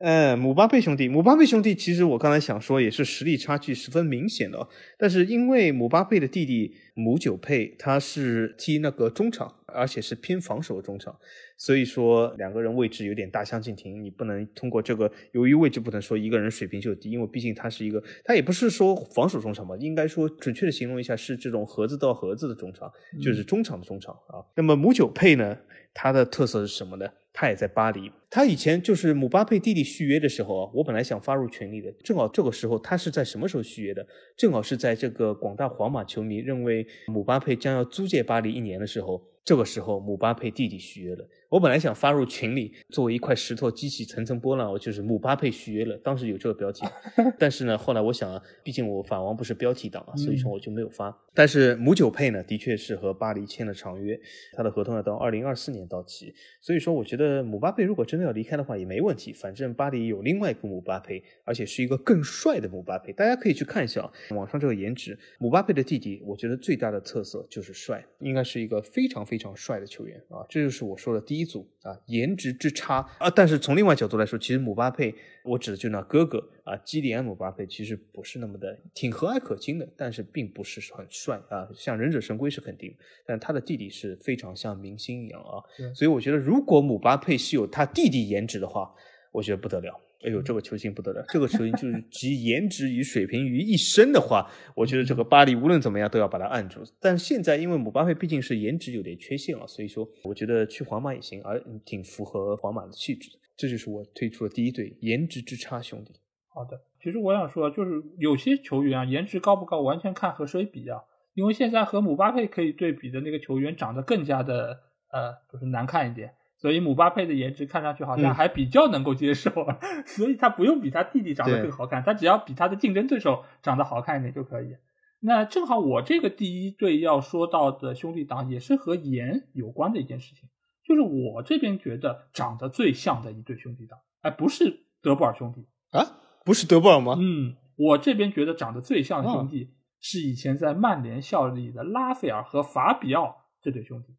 [0.03, 4.67] 嗯，姆巴佩兄弟，姆巴佩兄弟，其实我刚才想说，也是实力差距十分明显的。
[4.97, 11.17] 但是因为姆巴佩的弟弟姆九佩，他是踢那个中场，而且是偏防守的中场，
[11.57, 14.03] 所以说两个人位置有点大相径庭。
[14.03, 24.43] 你不能通过这个，由于位置不能说一个人水平就低，因为毕竟他是一个，他也不是说防守中场嘛，应该说准确的形容一下是这种盒子到盒子的中场，就是中场的中场啊。
[24.55, 25.57] 那么姆九佩呢，
[25.93, 27.07] 他的特色是什么呢？
[27.33, 28.11] 他也在巴黎。
[28.29, 34.05] 他以前就是姆巴佩弟弟续约的时候啊，我本来想发入群里的，正好这个时候他是在什么时候续约的？
[34.35, 41.27] 正好是在这个广大皇马球迷认为姆巴佩将要租借巴黎一年的时候，这个时候姆巴佩弟弟续约了。
[41.49, 46.85] 我本来想发入群里，作为一块石头激起层层波浪，我就是姆巴佩续约了，当时有这个标题。
[47.37, 51.13] 但是呢，后来我想啊，毕竟我法王不是标题党啊，所以说我就没有发。
[51.33, 54.17] 但是姆九佩呢，的确是和巴黎签了长约，
[54.53, 56.33] 他的合同要到二零二四年到期。
[56.61, 63.11] 所以说，我觉得姆巴佩如果真的要离开的话也没问题，反正巴黎有另外一个姆巴佩，而且是一个更帅的姆巴佩。
[63.11, 70.43] 大家可以去看一下网上这个颜值，姆巴佩的弟弟，我觉得最大的特色就是帅，应该是一个非常非常帅的球员啊。
[70.49, 71.45] 这就是我说的第一。
[71.51, 75.13] 组啊，颜值之差啊，但是从另外角度来说，其实姆巴佩，
[75.43, 85.59] 我指的就那哥哥啊，基里安姆巴佩，其实不是那么的挺和蔼可亲的，但是并不是很帅啊，像忍者神龟是肯定，但他的弟弟是非常像明星一样啊，
[85.93, 88.93] 所以我觉得如果姆巴佩是有他弟弟颜值的话，
[89.33, 89.99] 我觉得不得了。
[90.23, 91.25] 哎呦，这个球星不得了！
[91.29, 96.81] 这个球星就是集颜值与水平于一身的话，我觉得这个巴黎无论怎么样都要把他按住。
[96.99, 103.29] 但现在因为姆巴佩毕竟是颜值有点缺陷了，所以说我觉得去皇马也行，而挺符合皇马的气质。
[103.57, 106.13] 这就是我推出的第一对颜值之差兄弟。
[106.53, 110.99] 好的，其实我想说，就是有些球员啊，颜值高不高，完全看和谁比啊。
[111.33, 114.77] 因为现在和姆巴佩可以对比的那个球员，长得更加的
[115.11, 116.33] 呃，就是难看一点。
[116.61, 119.49] 所以姆巴佩的颜值看上去好像还比较能够接受，
[120.05, 124.75] 所以他不用比他弟弟长得更好看，他只要比他的竞争对手长得好看一点就可以。
[125.21, 130.49] 那正好我这个第一对要说到的兄弟档也是和颜有关的一件事情，
[130.85, 135.65] 就是我这边觉得长得最像的一对兄弟档，哎，不是德布尔兄弟
[135.97, 136.05] 啊，
[136.45, 137.15] 不是德布尔吗？
[137.19, 144.13] 嗯，我这边觉得长得最像的兄弟是以前在曼联效力的拉斐尔和法比奥这对兄弟。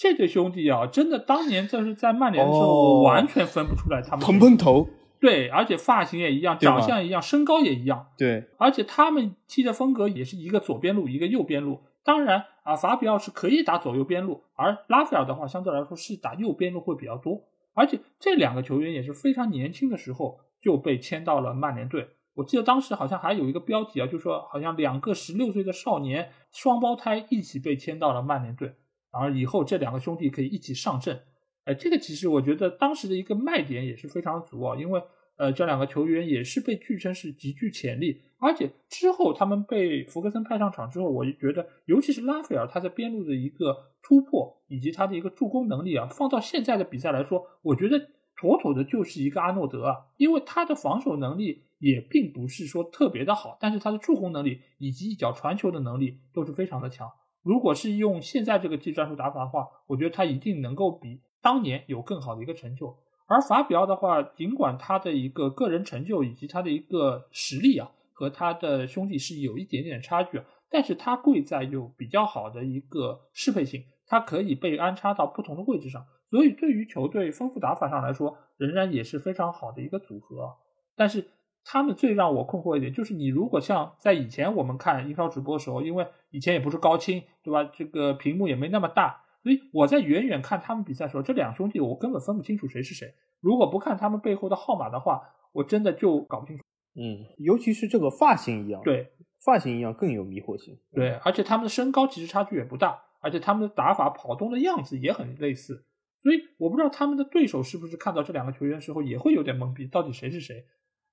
[0.00, 4.24] 这对兄弟啊，真的当年就是在曼联的时候，我完全分不出来他们。
[4.24, 4.88] 蓬蓬头，
[5.20, 11.82] 对，而且发型也一样，长相一样，身高也一样，对，而且他们踢的风格也是一个左边路，一个右边路。
[12.02, 17.42] 当然啊，法比奥是可以打左右边路，而拉斐尔的话相对来说是打右边路会比较多。
[17.74, 22.08] 而且这两个球员也是非常年轻的时候就被签到了曼联队。
[22.36, 28.76] 我记得当时好像还有一个标题啊，就说好像两个十六岁的少年双胞胎一起被签到了曼联队。
[29.10, 31.20] 而以后这两个兄弟可以一起上阵，
[31.64, 35.02] 哎，这个其实我觉得当时的一个卖点也是非常足啊，因为
[35.36, 47.98] 呃这两个球员也是被据称是极具潜力，而且之后他们被福格森派上场之后，我就觉得尤其是拉斐尔他在边路的一个突破以及他的一个助攻能力啊，放到现在的比赛来说，我觉得
[48.36, 57.10] 妥妥的就是一个阿诺德啊，因为他的防守能力也并不是说特别的好，但是他的助攻能力以及一脚传球的能力都是非常的强。
[57.42, 62.96] 如果是用现在这个技战术打法的话，我觉得他一定能够比当年有更好的一个成就。
[63.26, 80.56] 而法比奥的话，尽管他的一个个人成就以及他的一个实力啊，和他的兄弟是有一点点差距，但是他贵在有比较好的一个适配性，他可以被安插到不同的位置上，所以对于球队丰富打法上来说，仍然也是非常好的一个组合。
[80.96, 81.30] 但是
[81.64, 87.64] 他们最让我困惑一点就是，你如果像在以前我们看英超直播的时候，因为以前也不是高清，对吧？
[87.64, 93.14] 这个屏幕也没那么大，所以我在远远看他们比赛的时候，这两兄弟我根本分不清楚谁是谁。
[93.40, 96.64] 如果不看他们背后的号码的话，我真的就搞不清楚。
[96.94, 99.12] 嗯，尤其是这个发型一样，对，
[99.44, 100.78] 发型一样更有迷惑性。
[100.92, 105.86] 对，而且他们的身高其实差距也不大，而且他们的打法、跑动的样子也很类似。
[106.22, 110.66] 所以我不知道他们的对手是不是看到这两个球员的时候也会有点懵逼，到底谁是谁？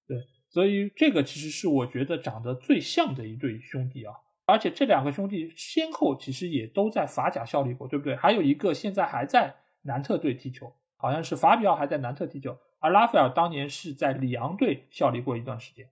[0.05, 0.17] 对，
[0.57, 4.15] 所以这个其实是我觉得长得最像的一对兄弟啊，
[4.47, 8.15] 而且这两个兄弟先后其实也都在法甲效力过，对不对？
[8.15, 15.87] 还有一个现在还在南特队踢球，好像是法比奥还在南特踢球，而拉斐尔当年是在里昂队效力过一段时间，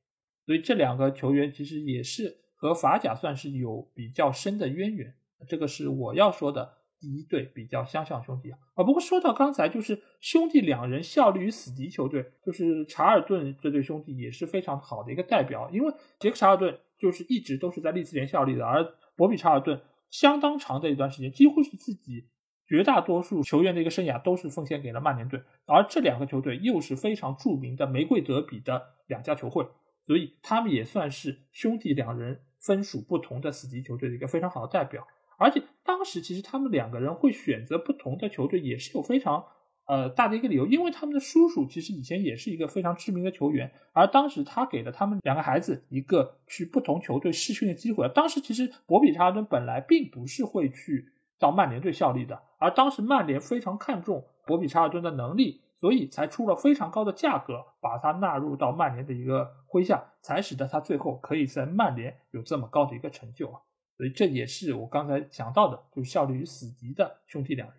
[0.47, 5.13] 所以这两个球员其实也是和法甲算是有比较深的渊源，
[5.47, 6.73] 这个是我要说的。
[6.99, 18.84] 第一对比较相像兄弟啊，啊，不过说到刚才，就是兄弟两人效力于死敌球队，就是查尔顿这对兄弟也是非常好的一个代表，因为杰克查尔顿就是一直都是在利兹联效力的，而
[19.15, 22.27] 博比查尔顿相当长的一段时间，几乎是自己
[22.67, 29.67] 绝大多数球员的一个生涯都是奉献给了曼联队，而这两个球队又是非常著名的玫瑰德比的两家球会，
[30.08, 35.05] 所以他们也算是兄弟两人分属不同的死敌球队的一个非常好的代表。
[35.38, 39.45] 而且当时其实他们两个人会选择不同的球队，也是有非常
[39.88, 48.10] 呃大的一个理由，因为他们的叔叔其实以前也是一个非常知名的球员，而当时他给了他们两个孩子一个去不同球队试训的机会。
[48.10, 63.60] 当时其实博比查尔顿本来并不是会去到曼联队效力的，而当时曼联非常看重博比查尔顿的能力，所以才出了非常高的价格把他纳入到曼联的一个麾下，才使得他最后可以在曼联有这么高的一个成就啊。
[63.97, 67.77] 所以这也是我刚才讲到的，就是效率与死敌的兄弟两人。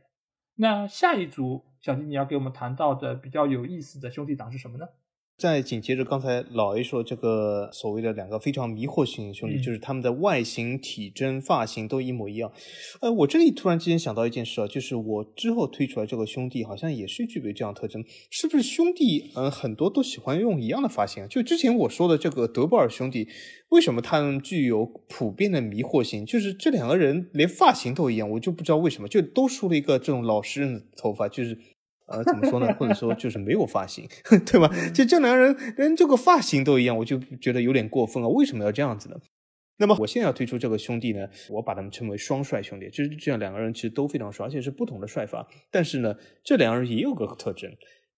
[0.55, 4.89] 那下一组，小金你要给我们谈到的比较有意思的兄弟党是什么呢？
[5.39, 12.51] 再紧接着刚才老 A 说这个所谓的两个非常迷惑性的兄弟，就是他们的外形、体征、发型都一模一样。
[13.03, 21.27] 呃，我这里突然之间想到一件事啊，就是我之后推出来这个兄弟好像也是具备这样特征，是不是兄弟嗯很多都喜欢用一样的发型啊？
[21.27, 23.29] 就之前我说的这个德布尔兄弟，
[23.69, 26.25] 为什么他们具有普遍的迷惑性？
[26.25, 31.59] 就是这两个人连发型都一样，我就不知道为什么，就都梳了一个这种老实人的头发，就是。
[32.07, 32.73] 呃，怎么说呢？
[32.79, 34.09] 或者说就是没有发型，
[34.47, 34.71] 对吧？
[34.95, 38.29] 就这两个人连这个发型都一样，我就觉得有点过分了。
[38.29, 39.17] 为什么要这样子呢？
[39.79, 45.47] 那么我现在要推出这个兄弟呢，我把他们称为双帅兄弟，就是这样两个人其实都非常帅，而且是不同的帅法。
[45.71, 47.71] 但是呢，这两个人也有个特征，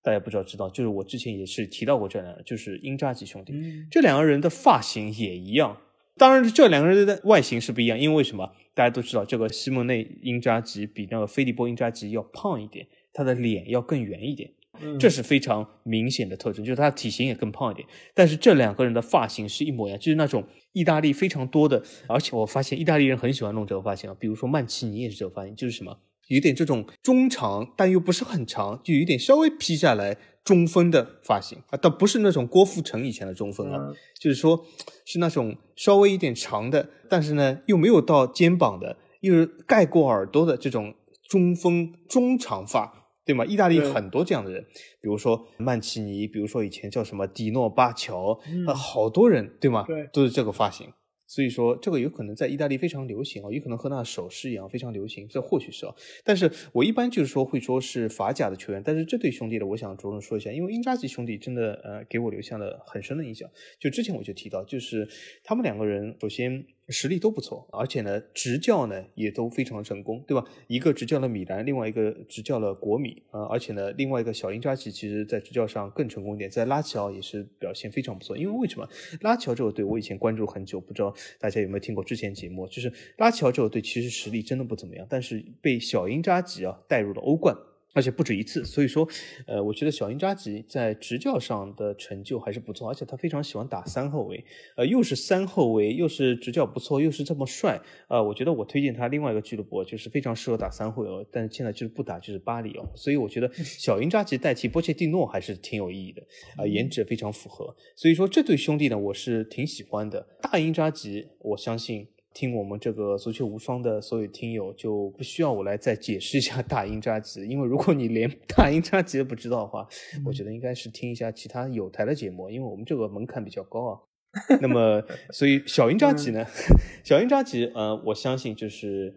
[0.03, 3.55] 大家不知道知道，就是我之前也是提到过这两个，就是英扎吉兄弟。
[3.91, 5.79] 这两个人的发型也一样，
[6.17, 8.53] 当然这两个人的外形是不一样，因为为什么？
[8.75, 12.87] 大家都知道，这个西蒙内英扎吉比那个菲利波英扎吉要胖一点。
[13.19, 14.49] 他的脸要更圆一点，
[14.97, 17.89] 这是非常明显的特征，就是他的体型也更胖一点。
[18.15, 34.65] 但是这两个人的发型是一模一样，就是那种意大利非常多的，而且我发现意大利人很喜欢弄这个发型啊，比如说曼奇尼也是这个发型，就是什么有点这种中长但又不是很长，就有点稍微披下来中分的发型啊，倒不是那种郭富城以前的中分啊，就是说
[35.05, 40.95] 是那种稍微一点长的，但是呢又没有到肩膀的，又是盖过耳朵的这种
[41.29, 42.98] 中分中长发。
[43.29, 43.45] 对吗？
[43.45, 44.65] 意大利很多这样的人，
[45.03, 49.85] 比如说曼奇尼，比如说以前叫什么迪诺巴乔，呃，好多人，对吗？
[49.87, 50.91] 对，都是这个发型。
[51.27, 55.95] 所以说，这个有可能在意大利非常流行啊，有可能和那首饰一样非常流行，这或许是啊。
[56.25, 63.47] 但是我一般就是说会说是法甲的球员，但是这对兄弟的，我想着重说一下，因为英扎吉兄弟真的呃给我留下了很深的印象。
[63.79, 65.07] 就之前我就提到，就是
[65.45, 66.65] 他们两个人首先。
[66.89, 70.45] 实力都不错，而且呢，执教呢也都非常成功，对吧？
[70.67, 78.37] 一个执教了米兰，另外一个执教了国米啊，而且呢，另外一个小英扎吉其实在执教上更成功一点，在拉齐奥也是表现非常不错。
[78.37, 78.89] 因为为什么
[79.21, 87.55] 拉齐奥这个队我以前关注很久，不知道大家有没有听过之前节目，就是拉齐奥这个队其实实力真的不怎么样，但是被小英扎吉啊带入了欧冠。
[87.95, 89.09] 而且不止一次，所以说，
[89.47, 94.45] 呃，我觉得小英扎吉在执教上的成就还是不错，而且他非常喜欢打三后卫，
[94.77, 106.23] 呃，又是三后卫，又是执教不错，又是这么帅，呃，我觉得我推荐他另外一个俱乐部，就是非常适合打三后卫，但是现在就是不打，就是巴黎哦，所以我觉得小英扎吉代替波切蒂诺还是挺有意义的，
[106.57, 110.27] 啊，颜值非常符合，所以说这对兄弟呢，我是挺喜欢的。
[110.41, 112.07] 大英扎吉，我相信。
[112.39, 119.85] 听我们这个足球无双的所有听友就不需要我来再解释一下大英扎吉，因为如果你连大英扎吉都不知道的话，
[120.25, 123.99] 我觉得应该是听一下其他有台的节目，因为我们这个门槛比较高啊。
[124.63, 126.47] 那么，所以小英扎吉呢，
[127.03, 129.13] 小英扎吉，呃，我相信就是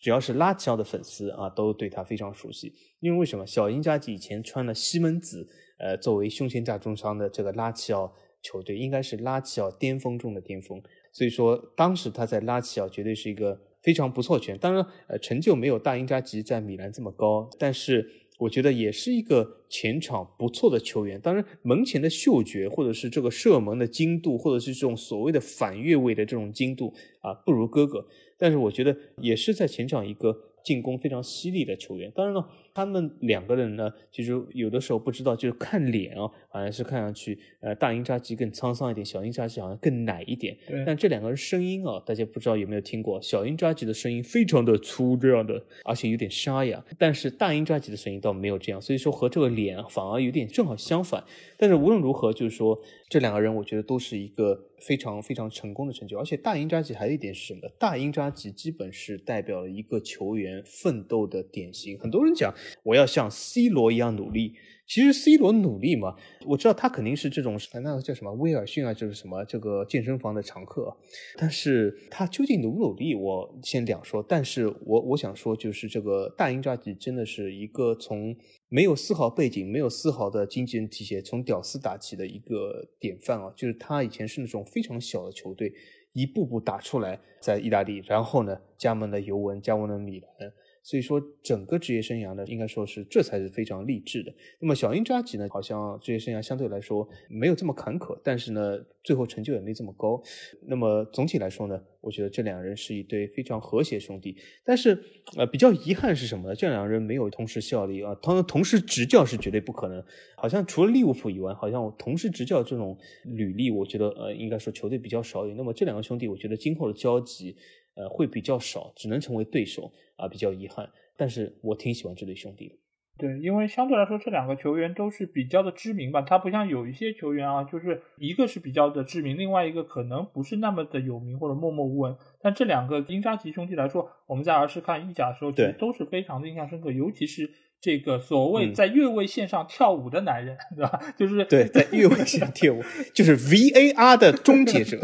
[0.00, 3.44] 只要是拉齐奥的粉丝啊，都对他非常熟悉，因为为什么？
[3.44, 5.48] 小英扎吉以前穿了西门子，
[5.80, 8.12] 呃，作为胸前大重伤的这个拉齐奥。
[8.42, 10.82] 球队，应该是拉齐奥巅峰中的巅峰。
[11.12, 14.58] 所以说，当时他在拉齐奥绝对是一个非常不错的球员。
[14.58, 18.08] 当然，呃，成就没有大英扎吉在米兰这么高，但是
[18.38, 21.20] 我觉得也是一个前场不错的球员。
[21.20, 28.06] 当然，门前的嗅觉，或者是这个射门的精度，或者是这种所谓的反越位的这种精度啊，不如哥哥。
[28.38, 30.34] 但是我觉得也是在前场一个
[30.64, 32.10] 进攻非常犀利的球员。
[32.14, 32.48] 当然了。
[32.74, 40.56] 他们两个人呢，其实有的时候不知道，就是看脸啊，好像是看上去，呃，大英扎吉更沧桑一点，小英扎吉好像更奶一点。
[40.86, 43.20] 但这两个人声音啊，大家不知道有没有听过？
[43.20, 46.84] 小英扎吉的声音非常的粗，这样的，而且有点沙哑。
[46.98, 51.22] 但是大英扎吉的声音倒没有这样，所以说和这个脸反而有点正好相反。
[51.56, 56.18] 但是无论如何，就是说这两个人，我觉得都是一个非常非常成功的成就。
[56.18, 57.68] 而且大英扎吉还有一点是什么？
[57.78, 61.98] 大英扎吉基本是代表了一个球员奋斗的典型。
[61.98, 62.54] 很多人讲。
[62.82, 64.54] 我要像 C 罗一样努力。
[64.86, 70.92] 其实 C 罗努力嘛，我知道他肯定是这种，那个叫什么威尔逊啊，就是什么这个健身房的常客。
[71.38, 74.20] 但是他究竟努不努力，我先两说。
[74.20, 78.36] 但是我我想说，就是这个大英扎吉真的是一个从
[78.68, 83.52] 没有丝毫背景、没有丝毫的经纪人提携，从屌丝打起的一个典范啊。
[83.56, 85.72] 就是他以前是那种非常小的球队，
[86.14, 90.52] 一步步打出来，在意大利，然后呢加盟了尤文，加盟了米兰。
[90.82, 94.32] 所以说，整个职业生涯呢，应该说是这才是非常励志的。
[94.58, 100.20] 那么小英扎吉呢，好像职业生涯相对来说没有这么坎坷，但是呢，最后成就也没这么高。
[100.66, 104.36] 那么总体来说呢，我觉得这两人是一对非常和谐兄弟。
[104.64, 104.98] 但是
[105.36, 106.54] 呃，比较遗憾是什么呢？
[106.54, 110.02] 这两人没有同时效力啊，同同时执教是绝对不可能。
[110.36, 115.54] 好像除了利物浦以外，好像同时执教这种履历，我觉得呃，应该说球队比较少有。
[115.54, 117.54] 那么这两个兄弟，我觉得今后的交集。
[118.00, 120.88] 呃，会比较少，只能成为对手啊，比较遗憾。
[121.18, 122.74] 但是我挺喜欢这对兄弟的。
[123.18, 126.22] 对，因为相对来说，这两个球员都是比较的知名吧。
[126.22, 132.16] 他不像有一些球员啊，就是一个是比较的知名，另外一个可能不是那么的有名或者默默无闻。
[132.40, 137.50] 但这两个英扎吉兄弟来说，我们在儿时看意甲的时候，其实都是非常的印象深刻，尤其是。
[137.80, 141.00] 这个所谓在越位线上跳舞的男人，对吧？
[141.16, 142.82] 就是对，在越位线上跳舞，
[143.14, 144.98] 就是 VAR 的终结者，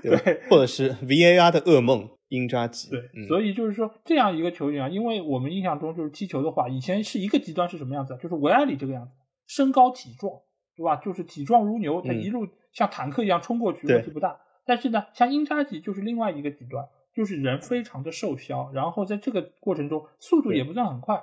[0.00, 2.90] 对，或者是 VAR 的噩梦，英扎吉。
[2.90, 8.16] 对，所以就是说这样一个球员啊，因为我们印象中就是踢球的话，以前是一个极端是什么样子？
[8.22, 9.10] 就是维埃里这个样子，
[9.48, 10.32] 身高体壮，
[10.76, 10.96] 对吧？
[10.96, 14.38] 就是体壮如牛，他一路像坦克一样冲过去，问题不大。
[14.64, 21.20] 但是呢，像英扎吉就是另外一个极端，就是人非常的瘦削，然后在这个过程中速度也不算很快。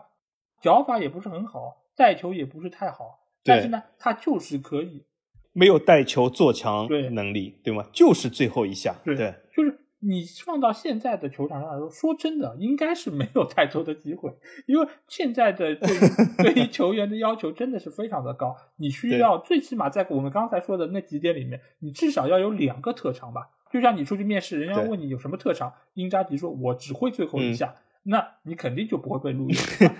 [0.63, 5.03] 脚法也不是很好，带球也不是太好，但是呢，他就是可以
[5.51, 7.85] 没有带球做强能力，对吗？
[7.91, 14.33] 就是最后一下，对，就是你放到现在的球场上来说，说真的，应该是没有太多的机会，
[14.65, 15.89] 因为现在的对
[16.41, 23.49] 对于球员的要求真的是非常的高，你需要最起码在我们刚才说的那几点里面，你至少要有两个特长吧。
[23.69, 27.73] 就像你出去面试，人家问你有什么特长，英扎吉说：“我只会最后一下。”
[28.03, 29.91] 那你肯定就不会被录用。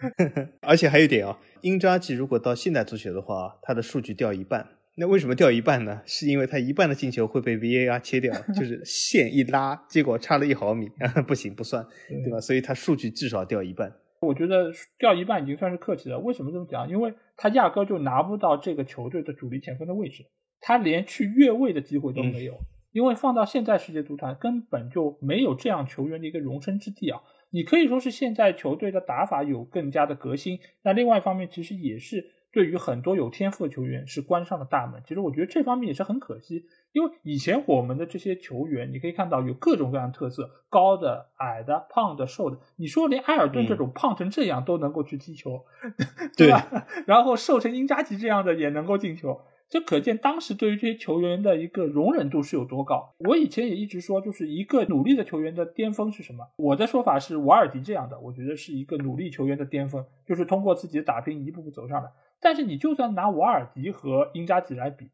[0.62, 4.66] 而且还有一点啊，英扎吉如果到现代足球的话，他的数据掉一半。
[4.96, 6.02] 那为什么掉一半呢？
[6.04, 10.90] 是因为他一半的进球会被 VAR 切掉， 就是线一拉，结果差了一毫米，
[11.26, 12.40] 不行不算，对吧？
[12.40, 13.92] 所以他数据至少掉一半。
[14.20, 16.18] 我觉得掉一半已经算是客气了。
[16.18, 16.88] 为什么这么讲？
[16.90, 20.24] 因为他压根就拿不到这个球队的主力前锋的位置，
[20.60, 22.54] 他连去越位的机会都没有。
[22.92, 27.20] 因为放到现在世界足坛，根本就没有这样球员的一个容身之地啊。
[27.50, 35.02] 你可以说是现在球队的打法有更加的革新，那另外一方面其实也是对于很多有天赋的球员是关上了大门。
[35.06, 42.58] 其实我觉得这方面也是很可惜，因为以前我们的这些球员，你可以看到有各种各样的特色，高的、矮的、胖的、瘦的。
[42.76, 45.64] 你说连埃尔顿这种胖成这样都能够去踢球，
[46.36, 46.86] 对吧？
[47.06, 49.42] 然后瘦成英扎吉这样的也能够进球。
[49.70, 53.14] 这可见当时对于这些球员的一个容忍度是有多高。
[53.20, 56.44] 我以前也一直说，就是一个努力的球员的巅峰是什么？
[56.56, 62.10] 我的说法是瓦尔迪这样的，我觉得是一个努力球员的巅峰，就是通过自己的打拼一步步走上来。
[62.40, 65.08] 但是你就算拿瓦尔迪和英扎吉来比，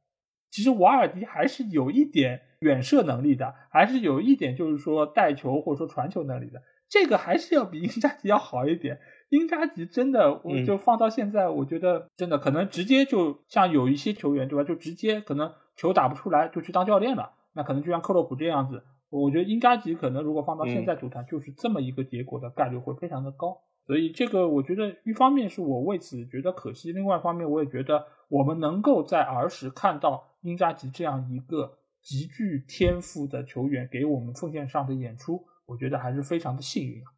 [0.50, 9.00] 其实瓦尔迪还是有一点远射能力的，还是有一点就是说带球或者说传球能力的，这个还是要比英扎吉要好一点。
[9.30, 17.32] 英扎吉真的，我就放到现在，我觉得真的可能直接就像有一些球员对吧，就直接可能球打不出来就去当教练了。
[17.52, 23.58] 那可能就像克洛普这样子，我觉得英扎吉可能如果放到现在足坛，就是这么一个结果的概率会非常的高。
[23.84, 37.10] 所以这个我觉得一方面是我为此觉得可惜，另外一方面我也觉得我们能够在儿时看到英扎吉这样一个极具天赋的球员给我们奉献上的演出，我觉得还是非常的幸运啊。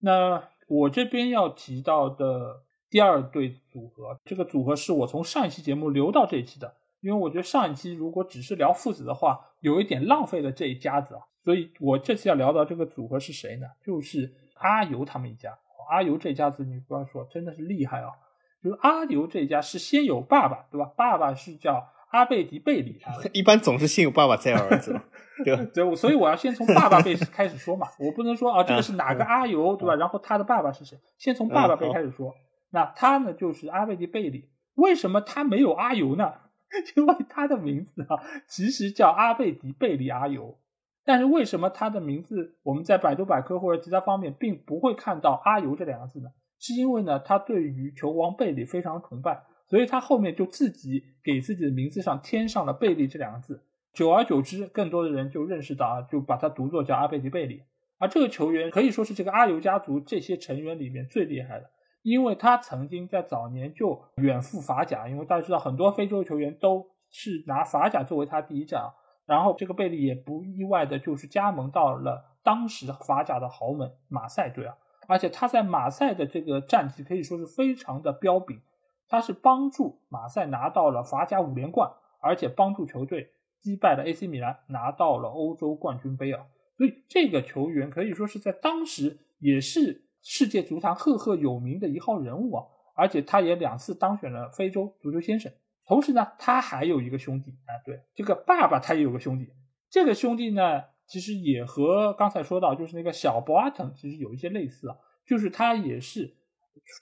[0.00, 0.55] 那。
[0.66, 11.22] 我这边要提到的第二对组合，这个组合是我从上一期节目留到这一期的，因为我觉得上一期如果只是聊父子的话，有一点浪费了这一家子啊。
[11.44, 13.66] 所以我这次要聊到这个组合是谁呢？
[13.84, 15.56] 就是阿尤他们一家。
[15.88, 18.10] 阿尤这家子，你不要说，真的是厉害啊！
[18.60, 20.92] 就是阿尤这家是先有爸爸，对吧？
[20.96, 21.86] 爸爸是叫
[22.16, 23.00] 阿贝迪贝里，
[23.34, 24.98] 一般总是先有爸爸再有儿子，
[25.44, 25.62] 对吧？
[25.74, 29.94] 对，所以我要先从爸爸辈开始说嘛， 我不能说啊，这个是哪个阿尤，对吧？
[29.96, 30.98] 然后他的爸爸是谁？
[31.18, 32.34] 先从爸爸辈开始说。
[32.70, 34.50] 那他呢，就是阿贝迪贝里。
[34.74, 36.32] 为什么他没有阿尤呢？
[36.96, 40.58] 因为他的名字啊，其实叫阿贝迪贝里阿尤，
[41.04, 46.28] 但是为什么他的名字我们在百度百科或者其他方面并不会看到阿尤这两个字呢？
[46.58, 53.62] 是因为呢，他对于球王贝里非常崇拜，所以他后面就自己给自己的名字上添上了贝利这两个字。
[53.92, 57.62] 久而久之，更多的人就认识到啊，就把他读作叫阿贝迪贝利。
[57.98, 61.70] 而这个球员可以说是这个阿尤家族这些成员里面最厉害的。
[62.02, 68.92] 因为他曾经在早年就远赴法甲，因为大家知道很多非洲球员都是拿法甲作为他第一站，
[69.26, 74.76] 然后这个贝利也不意外的就是加盟到了当时法甲的豪门马赛队啊，
[75.08, 78.60] 而且他在马赛的这个战绩可以说是非常的彪炳，
[79.08, 81.90] 他是帮助马赛拿到了法甲五连冠，
[82.20, 83.30] 而且帮助球队
[83.60, 86.46] 击败了 AC 米兰拿到了欧洲冠军杯啊，
[86.76, 90.04] 所以这个球员可以说是在当时也是。
[90.28, 92.64] 世界足坛赫赫有名的一号人物啊，
[92.96, 95.52] 而且他也两次当选了非洲足球先生。
[95.86, 99.48] 同时呢，他还有一个兄弟啊，对，这个爸爸他也有个兄弟。
[99.88, 106.34] 这个兄弟呢，其实也和刚才说到就是那个小博阿滕其实有一些类似啊，就是他也是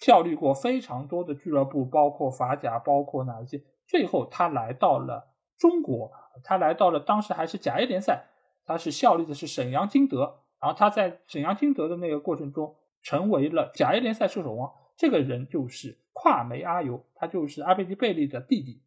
[0.01, 3.63] 效力过非常多的俱乐部，包括法甲，包括哪一些。
[3.87, 6.11] 最后他来到了中国，
[6.43, 8.25] 他来到了当时还是甲 A 联赛，
[8.65, 10.41] 他是效力的是沈阳金德。
[10.61, 12.77] 然后他在沈阳金德的那个过程中。
[13.07, 18.81] 成为了甲 A 联赛射手王，这个人就是跨梅阿尤，他就是阿贝迪贝利的弟弟。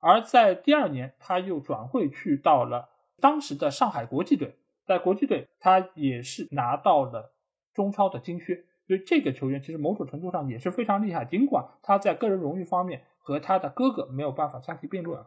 [0.00, 2.88] 而在第二年，他又转会去到了
[3.20, 7.32] 当时的上海国际队，在国际队他也是拿到了
[7.72, 11.24] 中超的金靴，所以这个球员其实某种程度上也是非常厉害。
[11.24, 15.24] 尽管他在个人荣誉方面和他的哥哥没有办法相提并论。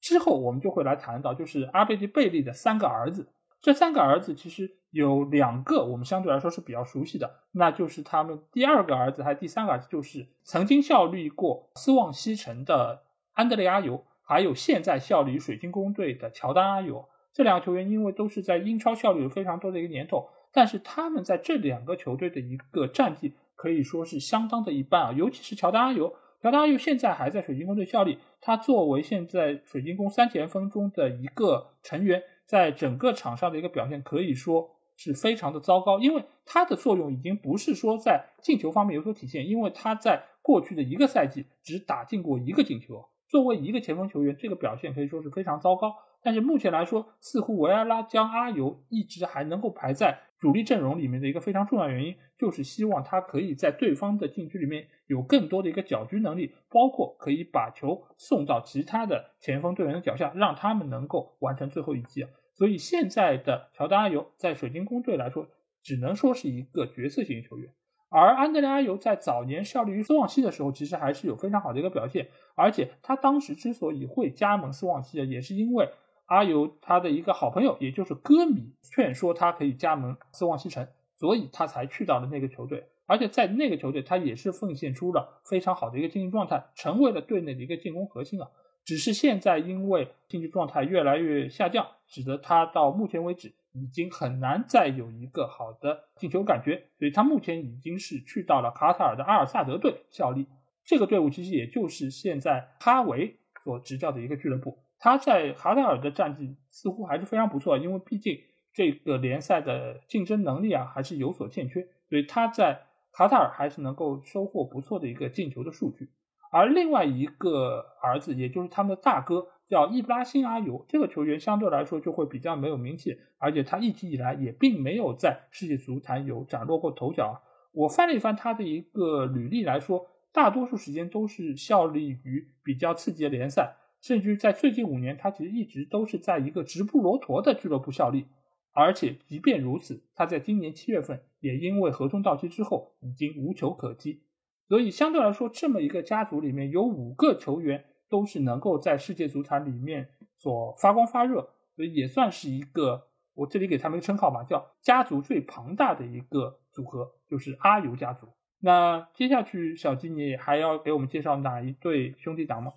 [0.00, 3.28] 之后我们就会来谈到，就是阿贝迪贝利的三个儿子。
[3.60, 13.02] 这三个儿子其实有两个我们相对来说是比较熟悉的，那就是他们第二个儿子还是第三个儿子，就是曾经效力过斯旺西城的
[13.34, 17.06] 安德烈阿尤，还有现在效力于水晶宫队的乔丹阿尤。
[17.34, 26.08] 这两个球员因为都是在英超效力有非常多的一个年头，但是他们在这两个球队的一个战绩可以说是相当的一般啊，尤其是乔丹阿尤，
[26.40, 32.22] 乔丹阿尤现在还在水晶宫队效力，他作为现在水晶宫三前锋中的一个成员。
[32.46, 43.04] 在整个场上的一个表现可以说是非常的糟糕，因为他的作用已经不是说在进球方面有所体现，因为他在过去的一个赛季只打进过一个进球。
[43.28, 45.92] 作为一个前锋球员，这个表现可以说是非常糟糕。
[46.22, 62.30] 但是目前来说，似乎维埃拉将阿尤一直还能够排在主力阵容里面的一个非常重要原因，就是希望他可以在对方的禁区里面有更多的一个搅局能力，包括可以把球送到其他的前锋队员的脚下，让他们能够完成最后一击啊。
[62.52, 65.48] 所以现在的乔丹阿尤在水晶宫队来说，
[65.82, 67.72] 只能说是一个角色型球员。
[68.08, 72.28] 而安德烈阿尤在早年效力于斯旺西的时候，其实还是有非常好的一个表现。
[72.54, 75.88] 而且他当时之所以会加盟斯旺西，也是因为
[76.26, 82.86] 阿尤他的一个好朋友，也就是歌迷劝说他可以加盟斯旺西城，所以他才去到了那个球队。
[83.06, 88.48] 而且在那个球队，他也是奉献出了非常好的一个竞技状态，成为了队内的一个进攻核心啊。
[88.84, 93.54] 只是现在因为竞技状态越来越下降，使得他到目前为止。
[93.78, 100.46] 已经很难再有一个好的进球感觉，所以他目前已经是去到了卡塔尔的阿尔萨德队效力。
[100.82, 104.78] 这个队伍其实也就是现在哈维所执教的一个俱乐部。
[104.98, 108.38] 他在卡塔尔的战绩似乎还是非常不错，因为毕竟
[108.72, 112.82] 这个联赛的竞争能力啊还是有所欠缺，所以他在
[113.12, 116.10] 卡塔尔还是能够收获不错的一个进球的数据。
[116.50, 119.48] 而另外一个儿子，也就是他们的大哥。
[119.68, 127.42] 叫伊布拉辛阿尤，这个球员相对来说就会比较没有名气，而且他一直以来也并没有在世界足坛有崭露过头角。
[127.72, 133.74] 我翻了一翻他的一个履历来说，大多数时间都是效力于比较刺激的联赛，
[134.06, 138.26] 甚至在最近五年，他其实一直都是在一个直布罗陀的俱乐部效力。
[138.72, 144.22] 而且即便如此，他在今年七月份也因为合同到期之后已经无球可踢。
[144.68, 147.84] 所以相对来说，这么一个家族里面有五个球员。
[148.08, 158.28] 都是能够在世界足坛里面所发光发热，所以也算是一个我这里给他们一个称号吧，叫家族最庞大的一个组合，就是阿尤家族。
[158.60, 162.74] 那接下去小金你还要给我们介绍哪一对兄弟党吗？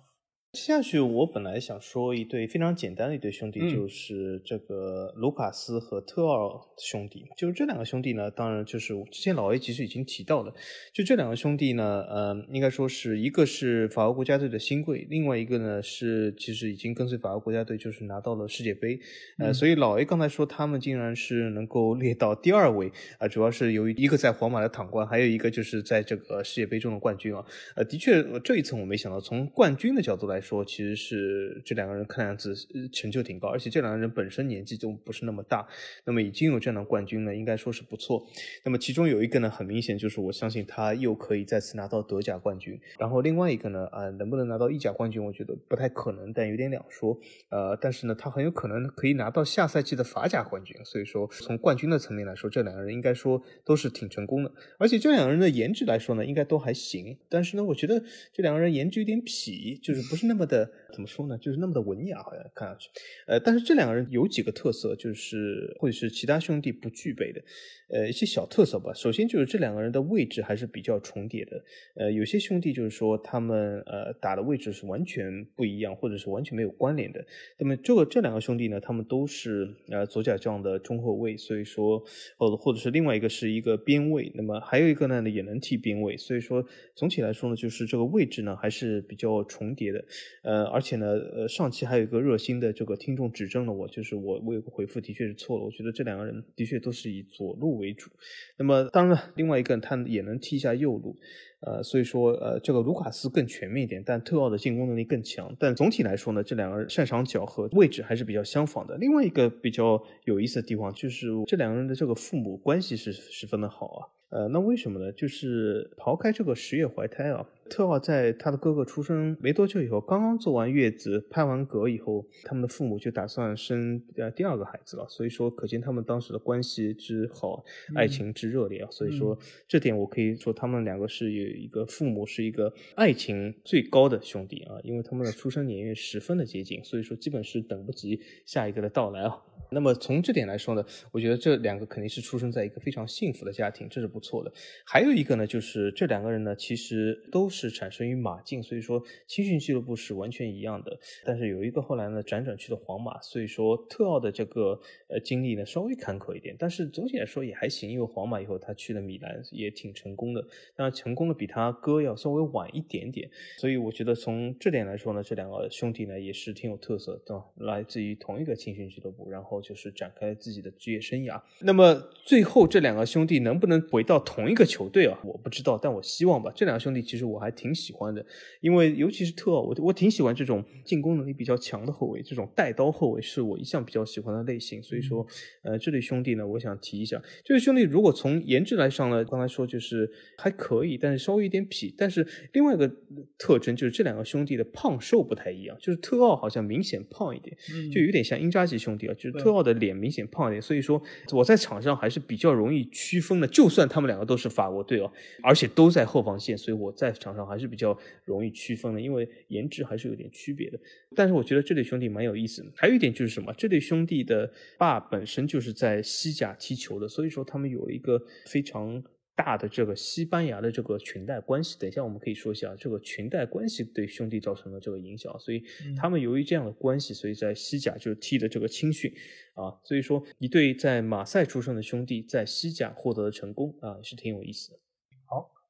[0.52, 7.24] 接下去我本来想说一对非常简单的一对兄弟，嗯就是这个卢卡斯和特奥兄弟。
[7.36, 10.52] 就是这两个兄弟呢，当然就是之前老 A 其实已经提到了，
[10.92, 18.98] 就这两个兄弟呢，呃，应该说是一个是法国国家队的新贵，另外一个呢是其实已经跟随法国国家队就是拿到了世界杯。
[19.38, 27.44] 呃，嗯所以老 A 刚才说他们竟然是能够列到第二位啊、主要是由于一个在皇马的躺冠，还有一个就是在这个世界杯中的冠军啊。
[27.76, 29.20] 呃，的确，呃这一层我没想到。
[29.20, 32.54] 从冠军的角度来说，其实是这两个人看样子
[32.92, 35.66] 成就挺高，而且这两个人本身年纪都不是那么大，
[36.04, 38.26] 那么已经有这样的冠军呢，应该说是不错。
[38.64, 47.18] 那么其中有一个呢，很明显就是我相信他又可以再次拿到德甲冠军，然后另外一个呢，啊、能不能拿到意甲冠军，我觉得不太可能，但有点两说。
[47.50, 54.52] 呃，但是呢，他很有可能可以拿到下赛季的法甲冠军，所以说从冠军的层面来说，这两个人应该说都是挺成功的。
[54.78, 57.16] 而且这两个人的颜值来说呢，应该都还行。
[57.28, 62.88] 但是呢，我觉得这两个人颜值有点痞，就是不是那么的怎么说呢，就是那么的文雅，好像看上去。
[63.26, 67.42] 呃，但是这两个人有几个特色，就是或者是其他兄弟不具备的，
[67.88, 68.94] 呃，一些小特色吧。
[68.94, 71.64] 首先就是这两个人的位置还是比较重叠的。
[71.96, 77.24] 呃，有些兄弟就是说他们呃打的位置是完全不一样，或者是完全没有关联的。
[77.58, 81.98] 那么这个这两个兄弟呢，他们都是呃左甲这样的中后卫，所以说
[82.38, 86.64] 或者或者是另外一个是一个边卫，那么还有一个呢也能踢边卫，所以说
[86.94, 90.04] 总体来说呢，就是这个位置呢还是比较重叠的。
[90.42, 98.10] 呃，而且呢，呃，上期还有一个热心的这个听众指正了我，就是我我有个回复的确是错了，我觉得这两个人的确都是以左路为主。
[98.56, 101.16] 那么当然了，另外一个他也能踢一下右路。
[101.62, 105.54] 呃，所以说，呃，这个卢卡斯更全面一点，但特奥的进攻能力更强。
[105.58, 108.96] 但总体来说呢，这两个人擅长角和位置还是比较相仿的。
[108.96, 114.08] 另外一个比较有意思的地方就是这两个人的这个父母关系是十分的好啊。
[114.30, 115.12] 呃，那为什么呢？
[115.12, 125.06] 就是刨开这个十月怀胎啊，特奥在他的哥哥出生没多久以后，刚刚做完月子、拍完嗝以后，他们的父母就打算生呃第二个孩子了。
[125.08, 127.64] 所以说，可见他们当时的关系之好，
[127.94, 128.88] 爱情之热烈啊。
[128.90, 139.40] 所以说，这点我可以说他们两个是有一个父母是一个爱情最高的兄弟啊，因为他们的出生年月十分的接近，所以说基本是等不及下一个的到来啊。
[139.72, 144.52] 那么从这点来说呢，我觉得这两个肯定是出生在一个非常幸福的家庭，这是不错的。
[144.84, 150.98] 还有一个呢，就是这两个人呢，其实都是是产生于马竞，所以说青训俱乐部是完全一样的。
[151.24, 157.90] 但是有一个后来呢辗转去了皇马，所以说特奥的这个呃经历呢稍微坎坷一点，但是总体来说也还行。
[157.90, 160.40] 因为皇马以后他去了米兰也挺成功的，
[160.74, 163.28] 当然成功的比他哥要稍微晚一点点。
[163.58, 171.40] 所以我觉得从这点来说呢，这两个兄弟呢也是挺有特色的，来自于同一个青训俱乐部，然后就是展开自己的职业生涯。
[171.60, 171.94] 那么
[172.24, 175.18] 最后这两个兄弟能不能回到同一个球队啊？
[175.24, 176.52] 我不知道，但我希望吧。
[176.54, 178.24] 这两个兄弟其实我还挺喜欢的，
[178.60, 184.82] 因为尤其是特奥，我我挺喜欢这种进攻能力比较强的后卫，这种带刀后卫是我一向比较喜欢的类型。
[184.82, 185.26] 所以说，
[185.62, 191.92] 呃，这对兄弟呢，我想提一下，这对兄弟如果从颜值来上呢，刚才说就是还可以，但是稍微有点痞。
[191.96, 192.90] 但是另外一个
[193.38, 203.46] 特征就是这两个兄弟的胖瘦不太一样，就是特奥好像明显胖一点，嗯就有点像英扎吉兄弟啊，就是特奥的脸明显胖一点，所以说我在场上还是比较容易区分的。
[203.48, 210.78] 就算他们两个都是法国队哦，而且都在后防线，所以我在场上还是比较容易区分的，因为颜值还是有点区别的。
[211.14, 212.70] 但是我觉得这对兄弟蛮有意思的。
[212.74, 219.02] 还有一点就是什么，这对兄弟的爸本身就是在西甲踢球的，所以说他们有一个非常。
[219.36, 225.64] 大的这个西班牙的这个裙带关系，等一下我们可以说一下这个裙带关系对兄弟造成的这个影响，所以
[225.96, 229.10] 他们由于这样的关系，所以在西甲就踢的这个青训
[229.54, 234.78] 啊，所以说一对在马赛出生的兄弟在西甲获得了成功啊，也是挺有意思的。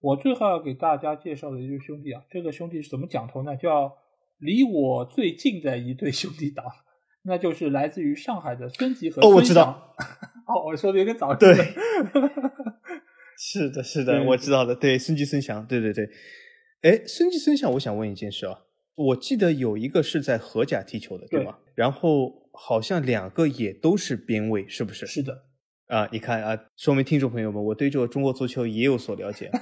[0.00, 3.56] 我最后要给大家介绍的一对兄弟啊，这个兄弟是怎么讲头呢？
[3.56, 3.92] 叫
[4.38, 6.64] 离我最近的一对兄弟党，
[7.24, 9.94] 那就是来自于上海的孙吉和孙哦我知道。
[10.46, 11.34] 哦，我说的有点早。
[11.36, 11.54] 对
[13.36, 14.74] 是的，是的，我知道的。
[14.74, 16.08] 对，孙吉孙祥，对对对。
[16.82, 18.60] 哎，孙吉孙祥，我想问一件事啊，
[18.94, 21.58] 我记得有一个是在荷甲踢球的，对对吗？
[21.74, 25.06] 然后好像两个也都是边卫，是不是？
[25.06, 25.44] 是的，
[25.90, 29.46] 啊，你看啊，说明听众朋友们，我对这个中国足球也有所了解。
[29.46, 29.60] 啊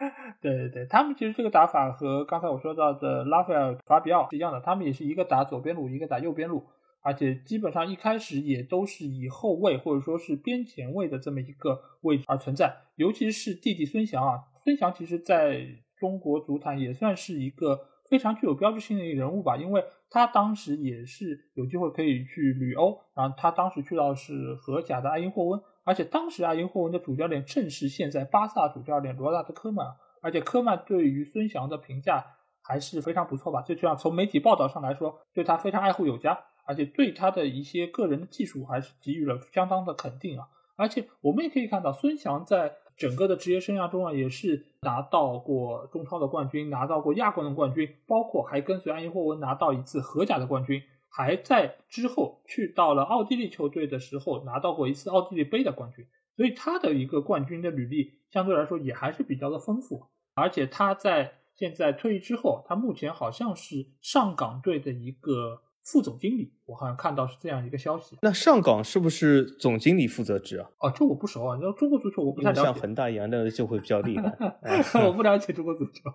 [0.40, 6.64] 对对对，他们其实这个打法和刚才我说到的拉斐尔·法比奥是一样的，他们也是一个打左边路，一个打右边路，
[7.02, 12.74] 而且基本上一开始也都是以后卫或者说是边前卫的这么一个位置而存在。
[12.96, 15.66] 尤其是弟弟孙祥啊，孙祥其实在
[15.98, 29.86] 中国足坛也算是一个非常具有标志性的一个人物吧，因为他当时也是有机会可以去旅欧，然后他当时去到是荷甲的埃因霍温，而且当时埃因霍温的主教练正是现在巴萨主教练罗纳德科曼。
[30.22, 32.22] 而且科曼对于孙祥的评价
[32.62, 33.62] 还是非常不错吧。
[33.62, 40.46] 最起码从媒体报道上来说，对他非常爱护有加，而且对他的一些个人的技术还是给予了相当的肯定啊。
[40.76, 56.06] 而且我们也可以看到，孙祥在整个的职业生涯中啊，也是拿到过中超的冠军，拿到过亚冠的冠军，包括还跟随安伊霍温拿到一次荷甲的冠军，还在之后去到了奥地利球队的时候拿到过一次奥地利杯的冠军。
[56.36, 68.16] 所以他的一个冠军的履历相对来说也还是比较的丰富，而且他在现在退役之后，他目前好像是上港队的一个副总经理，我好像看到是这样一个消息。
[68.22, 70.70] 那上港是不是总经理负责制啊？
[70.78, 72.62] 哦，这我不熟啊，你说中国足球我不太了解。
[72.62, 74.36] 像恒大一样，那就会比较厉害。
[75.06, 76.10] 我不了解中国足球。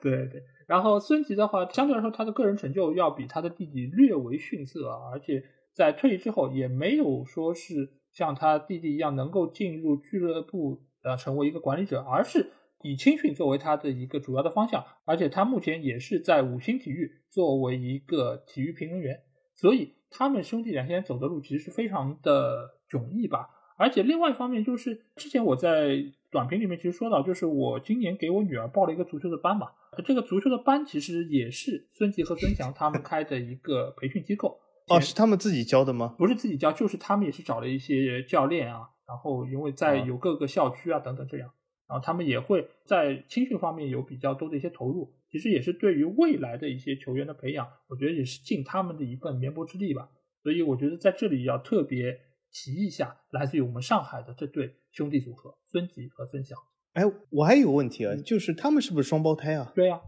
[0.00, 7.94] 对对，然后孙吉的话，相对来说他的个人成就要比他的弟弟略为逊色啊，而且在退役之后也没有说是。
[8.12, 12.52] 像他弟弟一样能够进入俱乐部呃成为一个管理者，而是
[12.82, 19.22] 以青训作为他的一个主要的方向，而且他目前也是在五星体育作为一个体育评论员，
[19.54, 23.48] 所以他们兄弟俩现在走的路其实是非常的迥异吧。
[23.78, 25.96] 而且另外一方面就是之前我在
[26.30, 29.68] 短评里面其实说到，就是我今年给我女儿报了一个足球的班嘛，
[30.04, 34.60] 这个足球的班其实也是孙吉和孙祥他们开的一个培训机构。
[34.88, 36.14] 哦，是他们自己教的吗？
[36.18, 41.50] 不是自己教，就是他们也是找了一些教练啊，然后因为在有各个校区啊等等这样，
[41.92, 50.08] 然后他们也会在青训方面有比较多的一些投入，其实也是对于未来的一些球员的培养，我觉得也是尽他们的一份绵薄之力吧。
[50.42, 52.18] 所以我觉得在这里要特别
[52.50, 56.56] 提一下，来自于我们上海的这对兄弟组合孙吉和孙翔。
[56.94, 59.70] 哎，我还有个问题啊，就是他们是不是双胞胎啊？
[59.74, 59.96] 对呀。
[59.96, 60.00] 啊，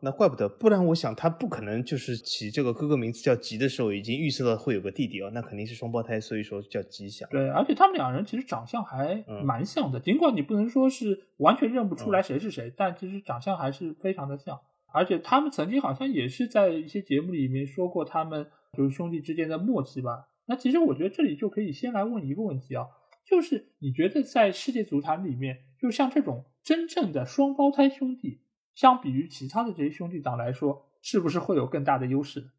[0.00, 7.28] 那怪不得，不然我想他不可能就是起这个哥哥名字叫吉的时候，已经预测到会有个弟弟哦，那肯定是双胞胎，所以说叫吉祥。
[7.30, 14.58] 对，而且他们两人其实长相还蛮像的，尽管你不能说是完全认不出来谁是谁，但其实长相还是非常的像。
[14.94, 18.46] 而且他们曾经好像也是在一些节目里面说过，他们
[18.76, 20.28] 就是兄弟之间的默契吧。
[20.46, 22.86] 那其实我觉得这里就可以先来问一个问题啊，
[23.24, 28.40] 就是你觉得在世界足坛里面，就像这种真正的双胞胎兄弟？
[28.74, 32.50] 相比于其他的这些兄弟党来说，是不是会有更大的优势？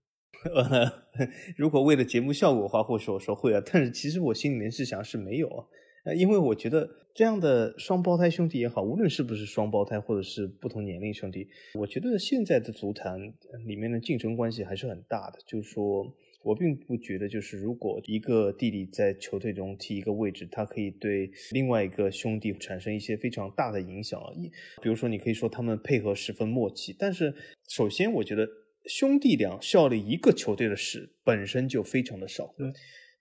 [0.53, 0.91] 呃，
[1.57, 13.19] 如果为了节目效果的话，或许我说会啊，但是其实我心里面是想是没有啊，因为我觉得这样的双胞胎兄弟也好，无论是不是双胞胎或者是不同年龄兄弟，我觉得现在的足坛
[13.65, 16.13] 里面的竞争关系还是很大的，就是说。
[16.43, 24.31] 我并不觉得，就是如果一个弟弟在球队中踢一个位置，他可以对另外一个兄弟产生一些非常大的影响啊。
[24.35, 24.49] 一，
[24.81, 27.33] 比如说你可以说他们配合十分默契，但是
[27.67, 28.47] 首先我觉得
[28.85, 32.53] 兄弟俩效力一个球队的事本身就非常的少。
[32.57, 32.67] 对。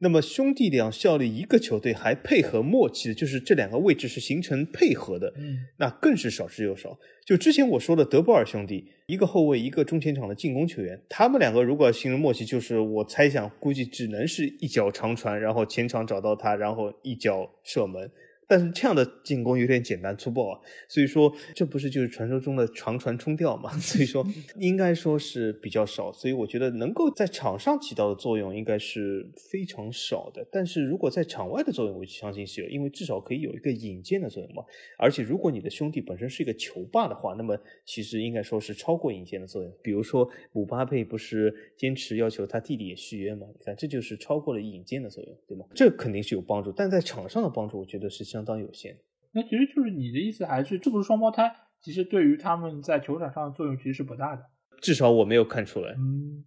[0.03, 6.99] 那么兄弟俩效力一个球队还配合默契的，就是这两个位置是形成配合的，嗯，那更是少之又少。
[7.25, 18.11] 就之前我说的德布尔兄弟，一个后卫，一个中前场的进攻球员，他们两个如果形成默契，就是我猜想估计只能是一脚长传，然后前场找到他，然后一脚射门。
[18.47, 23.71] 但是这样的进攻有点简单粗暴啊，所以说这不是就是传说中的长传冲吊嘛？
[23.81, 24.27] 所以说
[24.59, 30.47] 应该说是比较少，所以我觉得能够在场上起到的作用应该是非常少的。
[30.51, 34.63] 但是如果在场外的作用，我相信是有，因为至少可以有一个引荐的作用嘛。
[34.99, 39.73] 而且如果你的兄弟本身是一个球霸的话，那么其实应该说是超过引荐的作用。
[39.83, 43.47] 比如说姆巴佩不是坚持要求他弟弟也续约吗？
[43.53, 45.65] 你看这就是超过了引荐的作用，对吗？
[45.75, 48.45] 这肯定是有帮助，但在场上的帮助，我觉得是相。
[48.45, 48.99] 当有限，
[49.33, 51.55] 那其实就是你的意思，还是这不是双胞胎？
[51.81, 54.43] 其实对于他们在球场上的作用其实是不大的，
[54.81, 55.93] 至少我没有看出来。
[55.93, 56.45] 嗯，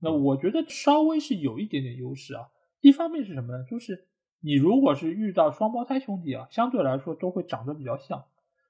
[0.00, 2.42] 那我觉得稍微是有一点点优势啊。
[2.80, 3.64] 一方面是什么呢？
[3.70, 4.06] 就是
[4.40, 8.24] 你如果是遇到双胞胎兄弟啊，相对来说都会长得比较像，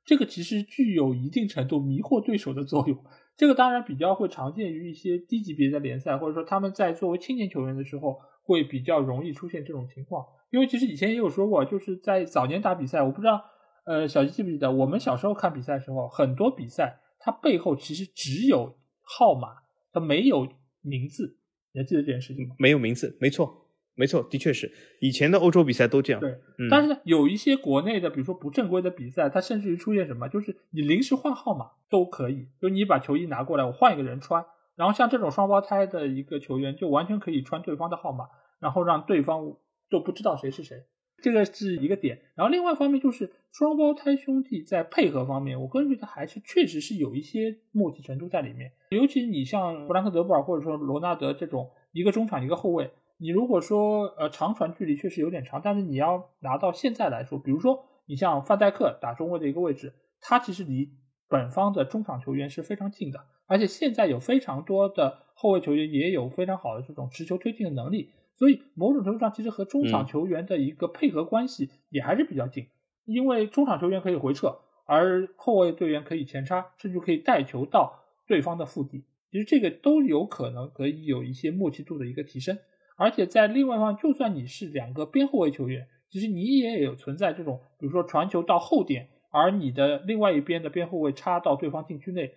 [0.05, 2.99] 这个其实具有一定程度迷惑对手的作用。
[3.39, 10.27] 这个当然比较会常见于一些低级别的联赛，或者说他们在作为青年球员的时候，会比较容易出现这种情况。
[10.51, 13.45] 因为其实以前也有说过，就是在早年打比赛，我不知道，
[13.85, 19.51] 呃，小吉记不记得，我们小时候看比赛的时候，很多比赛它背后其实只有号码，
[19.93, 20.49] 它没有
[20.81, 21.39] 名字。
[21.71, 22.57] 你还记得这件事情吗？
[22.59, 23.68] 没有名字，没错，
[23.99, 26.21] 没错，的确是以前的欧洲比赛都这样。
[26.21, 26.39] 对，
[26.71, 34.47] 但是呢，有一些国内的，比如说不正规的比赛，它甚至于出现什么，就是你临时换号码都可以，就你把球衣拿过来，我换一个人穿，
[34.77, 38.27] 然后像这种双胞胎的一个球员，就完全可以穿对方的号码，
[38.61, 39.57] 然后让对方。
[39.91, 40.85] 都不知道谁是谁，
[41.23, 42.21] 这个是一个点。
[42.35, 48.73] 然后另外一方面就是双胞胎兄弟在配合方面，我个人觉得还是确实是有一些默契程度在里面。
[48.91, 52.91] 尤其你像弗兰克·德布尔或者说罗纳德这种一个中场一个后卫，
[53.21, 60.91] 你如果说呃长传距离确实有点长，但是你要拿到现在来说，比如说你像范戴克打中卫的一个位置，他其实离
[61.29, 72.69] 本方的中场球员是非常近的，而且现在有非常多的后卫球员也有非常好的这种持球推进的能力，所以某种程度上其实和中场球员的一个配合关系也还是比较近，
[73.05, 82.57] 因为中场球员可以回撤，而后卫队员可以前插，甚至可以带球到对方的腹地，其实这个都有可能可以有一些默契度的一个提升。
[82.99, 92.35] 而且在另外一方，就算你是两个边后卫球员，其实你也有存在这种，比如说传球到后点，而你的另外一边的边后卫插到对方禁区内，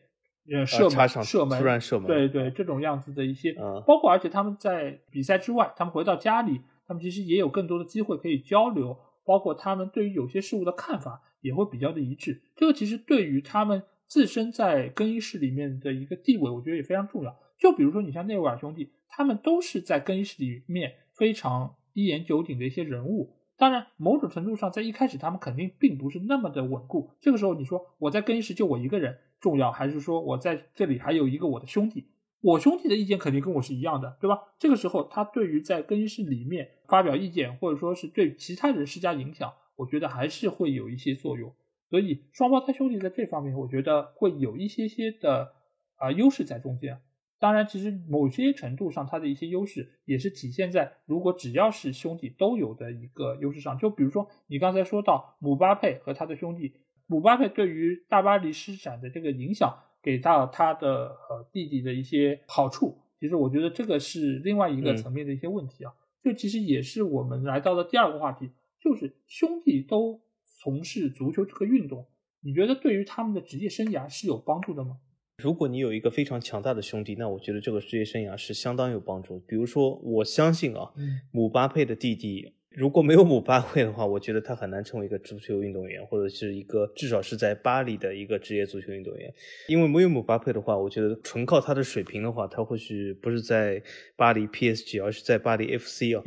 [0.54, 3.54] 呃，射门、射门，突然射门，对对，这种样子的一些，
[3.88, 8.96] 包括而且他们在比赛之外，他们回到家里，他们其实也有更多的机会可以交流，
[9.26, 12.42] 包括他们对于有些事物的看法也会比较的一致。
[12.56, 17.36] 这个其实对于他们自身在更衣室里面的一个地位，我觉得也非常重要。
[17.62, 23.36] 就比如说，你像内维尔兄弟，他们都是在更衣室里面非常一言九鼎的一些人物。
[23.56, 27.12] 当然，某种程度上，在一开始他们肯定并不是那么的稳固。
[27.22, 32.08] 这个时候，你说我在更衣室就我一个人重要，还是说我在这里还有一个我的兄弟？
[32.42, 34.40] 我兄弟的意见肯定跟我是一样的，对吧？
[34.58, 41.54] 这个时候，他对于在更衣室里面发表意见，或者说是对其他人施加影响，我觉得还是会有一些作用。
[41.92, 45.54] 所以，双胞胎兄弟在这方面，我觉得会有一些些的
[45.98, 47.00] 啊优势在中间。
[47.42, 53.76] 当然，其实某些程度上，它的一些优势也是体现在如果只要是兄弟都有的一个优势上。
[53.80, 56.76] 就比如说你刚才说到姆巴佩和他的兄弟，
[57.08, 65.92] 姆巴佩对于大巴黎施展的这个影响，给到他的呃弟弟的一些好处，其实我觉得这个是另外一个层面的一些问题啊。
[66.22, 72.06] 这其实也是我们来到的第二个话题，就是兄弟都从事足球这个运动，
[72.42, 75.00] 你觉得对于他们的职业生涯是有帮助的吗？
[75.42, 79.40] 如果你有一个非常强大的兄弟，那我觉得这个职业生涯是相当有帮助。
[79.48, 80.92] 比如说，我相信啊，
[81.32, 89.34] 姆巴佩的弟弟如果没有姆巴佩的话，我觉得他很难成为一个足球运动员，或者是一个至少是在巴黎的一个职业足球运动员。
[89.68, 93.82] 因为没有姆巴佩的话，我觉得纯靠他的水平的话，他或许不是在
[94.16, 96.24] 巴黎 PSG，而是在巴黎 FC 啊。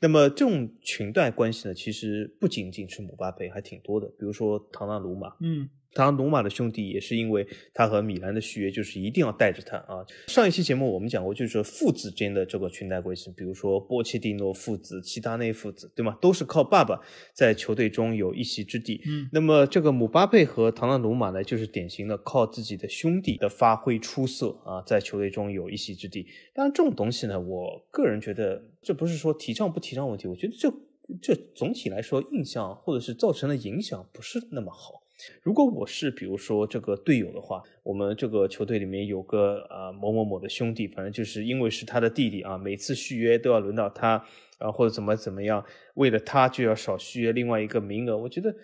[0.00, 4.06] 那么这种裙带关系呢，其实不仅仅是姆巴佩，还挺多的。
[4.08, 5.68] 比如说唐纳鲁马，嗯。
[5.94, 10.04] 当罗马的兄弟也是因为他和米兰的续约，就是一定要带着他啊。
[10.26, 16.16] 上一期节目我们讲过，就是父子间的这个裙带关系，比如说波切蒂诺父子、齐达内父子，对吗？
[16.20, 17.00] 都是靠爸爸
[17.34, 19.00] 在球队中有一席之地。
[19.06, 26.26] 嗯，那么这个姆巴佩和唐纳鲁马呢，就是典型的靠自己的兄弟的发挥出色啊，在球队中有一席之地。
[26.54, 30.72] 当然，这种东西呢，我个人觉得这不是说提倡不提倡问题，我觉得这
[31.20, 35.02] 这总体来说印象或者是造成的影响不是那么好。
[35.42, 44.24] 如果我是比如说这个队友的话，我们这个球队里面有个呃某某某的兄弟，反正就是因为是他的弟弟啊，每次续约都要轮到他
[44.58, 45.64] 啊，或者怎么怎么样，
[45.94, 48.54] 为了他就要少续约另外一个名额，我觉得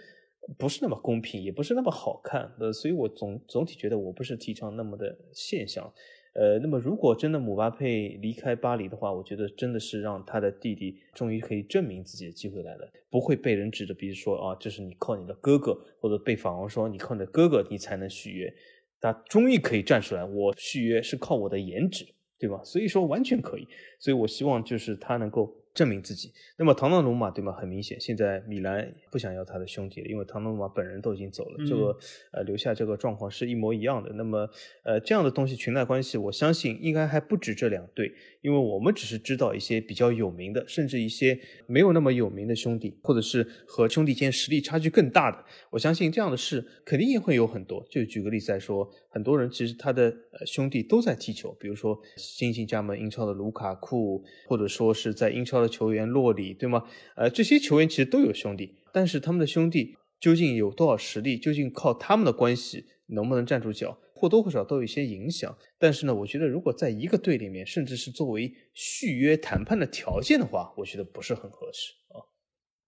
[0.59, 5.92] 不是那么公平，也不是那么好看，呃，所以我总总体觉得我不是提倡那么的现象。
[6.35, 18.53] 呃，那么如果真的姆巴佩离开巴黎的话，我觉得真的是让他的弟弟终于可以证明自己的机会来了，不会被人指着鼻子说啊，这是你靠你的哥哥，或者被访王说你靠你的哥哥你才能续约，
[19.01, 22.05] 他终于可以站出来，我续约是靠我的颜值，
[22.39, 22.61] 对吧？
[22.64, 23.66] 所以说完全可以，
[23.99, 25.63] 所以我希望就是他能够。
[25.74, 26.32] 证明自己。
[26.56, 27.52] 那么唐纳鲁马对吗？
[27.52, 31.98] 很明显，现在米兰不想要他的兄弟了，因为唐纳鲁马本人都已经走了，这个
[32.32, 34.12] 呃留下这个状况是一模一样的。
[34.14, 34.48] 那么
[34.84, 45.44] 呃这样的东西裙带关系，我相信应该还不止这两对，因为我们只是知道一些比较有名的，甚至一些没有那么有名的兄弟，或者是和兄弟间实力差距更大的。
[45.70, 47.84] 我相信这样的事肯定也会有很多。
[47.90, 50.12] 就举个例子来说，很多人其实他的
[50.46, 55.68] 兄弟都在踢球，比如说新晋加盟英超的卢卡库，或者说是在英超的。
[55.74, 56.84] 球员洛里对吗？
[57.16, 61.36] 呃，这些球员其实都有兄弟，但是他们的兄弟究竟有多少实力？
[61.36, 63.98] 究竟靠他们的关系能不能站住脚？
[64.14, 65.52] 或多或少都有一些影响。
[65.80, 72.22] 但是呢，我觉得如果在一个队里面，甚至是作为续约谈判的条件的话，我觉得不是很合适啊。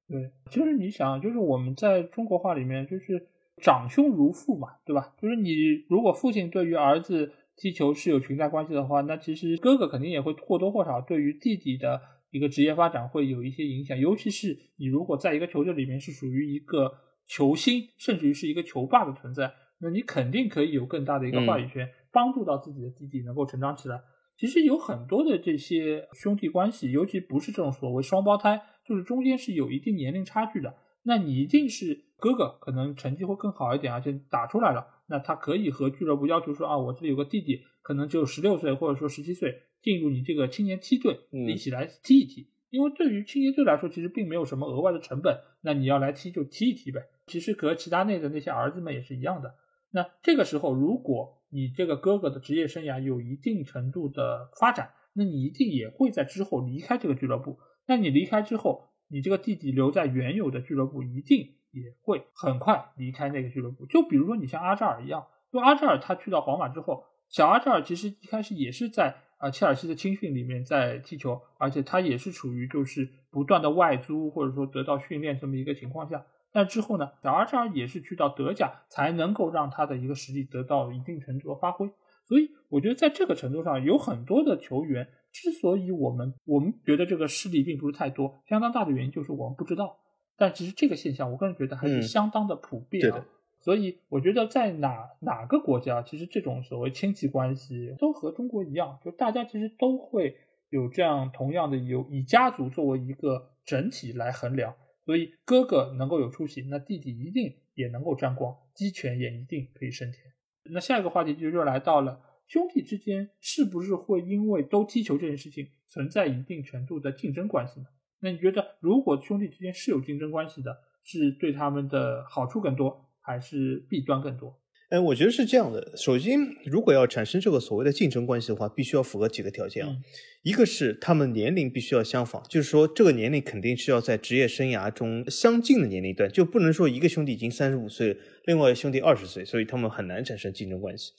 [0.06, 3.28] 对，就是你想，就是我们在中国话里面就是
[3.62, 5.14] 长兄如父嘛，对吧？
[5.20, 5.52] 就是你
[5.88, 12.00] 如果父亲对于儿子踢球是有裙带关系的话，那其实哥哥肯定也会或多或少对于弟弟的。
[12.32, 16.92] 一个职业发展会有一些影响，尤其是你如果在一个球队里面是属于一个
[17.26, 24.02] 球星，甚至于是一个球霸的存在，那你肯定可以有更大的一个话语权，帮助到自己的弟弟能够成长起来。
[24.36, 30.74] 其实有很多的这些兄弟关系，尤其不是这种所谓双胞胎，就是中间是有一定年龄差距的。
[31.04, 39.62] 那你一定是哥哥，可能成绩会更好一点，而且打出来了，那他可以和俱乐部要求说啊，我这里有个弟弟，可能只有十六岁或者说十七岁。
[39.82, 42.48] 进入你这个青年梯队，一起来踢一踢。
[42.70, 45.38] 因为对于青年队来说，其实并没有什么额外的成本。
[45.60, 47.02] 那你要来踢就踢一踢呗。
[47.28, 49.54] 其实和齐达内的那些儿子们也是一样的。
[49.92, 57.60] 那这个时候，如果你这个哥哥的职业生涯有一定程度的发展，那你一定也会在之后离开这个俱乐部。
[57.86, 63.84] 那你离开之后，你这个弟弟留在原有的俱乐部，一定也会很快离开那个俱乐部。
[63.86, 76.24] 就比如说你像阿扎尔一样，就阿扎尔他去到皇马之后，小阿扎尔其实一开始也是在啊切尔西的青训里面在踢球，而且他也是处于就是不断的外租或者说得到训练这么一个情况下。
[76.52, 81.90] 但之后呢，小阿扎尔也是去到德甲才能够让他的一个实力得到一定程度的发挥。
[82.26, 85.06] 所以我觉得在这个程度上，有很多的球员。
[85.32, 89.98] 之所以我们我们觉得这个势力并不是太多，相当大的原因就是我们不知道。
[90.36, 93.24] 但其实这个现象，我个人觉得还是相当的普遍的。
[93.58, 100.36] 所以我觉得在哪哪个国家，其实这种所谓亲戚关系都和中国一样，就大家其实都会
[100.68, 104.74] 有这样同样的有以家族作为一个整体来衡量。
[105.04, 110.22] 所以哥哥能够有出息，那弟弟一定也能够沾光，鸡犬也一定可以升天。
[110.64, 112.20] 那下一个话题就又来到了。
[112.46, 117.86] 兄弟之间是不是会因为都踢球这件事情存在一定程度的竞争关系呢？
[118.20, 124.58] 那你觉得，如果兄弟之间是有竞争关系的，是对他们的好处更多，还是弊端更多？
[124.88, 125.96] 哎，我觉得是这样的。
[125.96, 129.96] 首先，如果要产生这个所谓的竞争关系的话，必须要符合几个条件啊。
[130.42, 141.12] 一个是他们年龄必须要相仿，就是说这个年龄肯定是要在职业生涯中相近的年龄段，就不能说一个兄弟已经三十五岁，另外兄弟二十岁，所以他们很难产生竞争关系。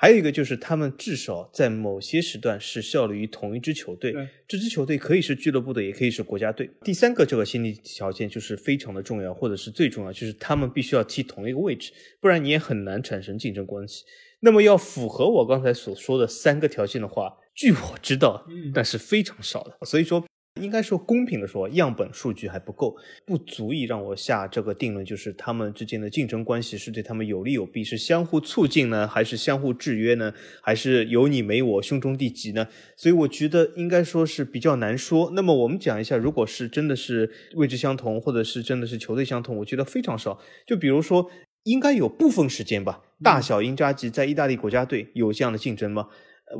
[0.00, 4.14] 还有一个就是，他们至少在某些时段是效力于同一支球队，
[4.48, 6.70] 这支球队可以是俱乐部的，也可以是国家队。
[6.82, 14.02] 第三个这个心理条件就是非常的重要，或者是最重要，就是他们必须要踢同一个位置，不然你也很难产生竞争关系。
[14.40, 19.76] 那么要符合我刚才所说的三个条件的话，据我知道，但是非常少的。
[19.84, 20.24] 所以说。
[20.60, 32.66] 应该说，公平的说，样本数据还不够，不足以让我下这个定论，就是他们之间的竞争关系是对他们有利有弊，是相互促进呢，还是相互制约呢，还是有你没我，兄终弟及呢？
[32.96, 35.30] 所以我觉得应该说是比较难说。
[35.34, 40.40] 那么我们讲一下，如果是真的是位置相同，或者是真的是球队相同，我觉得非常少。
[40.66, 41.30] 就比如说，
[41.62, 46.08] 应该有部分时间吧，大小因扎吉在意大利国家队有这样的竞争吗？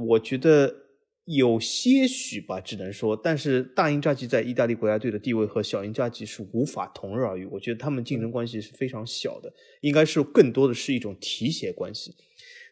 [0.06, 0.79] 我觉得。
[1.32, 7.44] 有些许吧，只能说，但是大英扎吉在意大利国家队的地位和小英扎吉是无法同日而语。
[7.46, 12.16] 我觉得他们竞争关系是非常小的，应该是更多的是一种提携关系。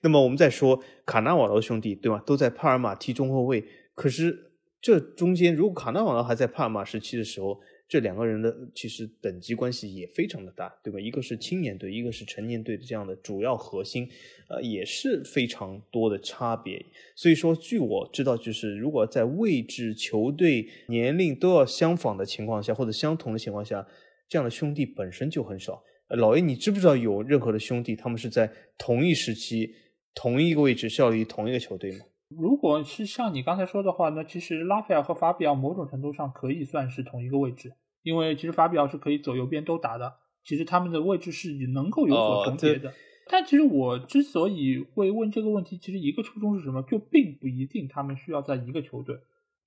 [0.03, 2.21] 那么我们再说卡纳瓦罗兄弟，对吧？
[2.27, 4.51] 都在帕尔马踢中后卫，可是
[4.81, 7.61] 这中间如果卡纳瓦罗还在帕尔马时期的时候。
[7.89, 11.01] 这两个人的其实等级关系也非常的大，对吧？
[11.01, 14.07] 一个是青年队，一个是成年队的这样的主要核心，
[14.49, 16.85] 呃，也是非常多的差别。
[17.17, 23.87] 所以说，据我知道，就是如果在位置、球队、年龄都要相仿的情况下，或者相同的情况下，
[24.29, 25.83] 这样的兄弟本身就很少。
[26.09, 29.75] 老爷，你知不知道有任何的兄弟，他们是在同一时期、
[30.15, 32.05] 同一个位置效力同一个球队吗？
[32.29, 37.73] 如果是像你刚才说的话，那其实拉斐尔和法比奥某种程度上可以算是同一个位置，
[38.03, 42.93] 因为其实法比奥是可以左右边都打的，其实他们的位置是能够有所重叠的。
[43.31, 46.83] 但其实我之所以会问这个问题，其实一个初衷是什么？
[46.83, 49.17] 就并不一定他们需要在一个球队，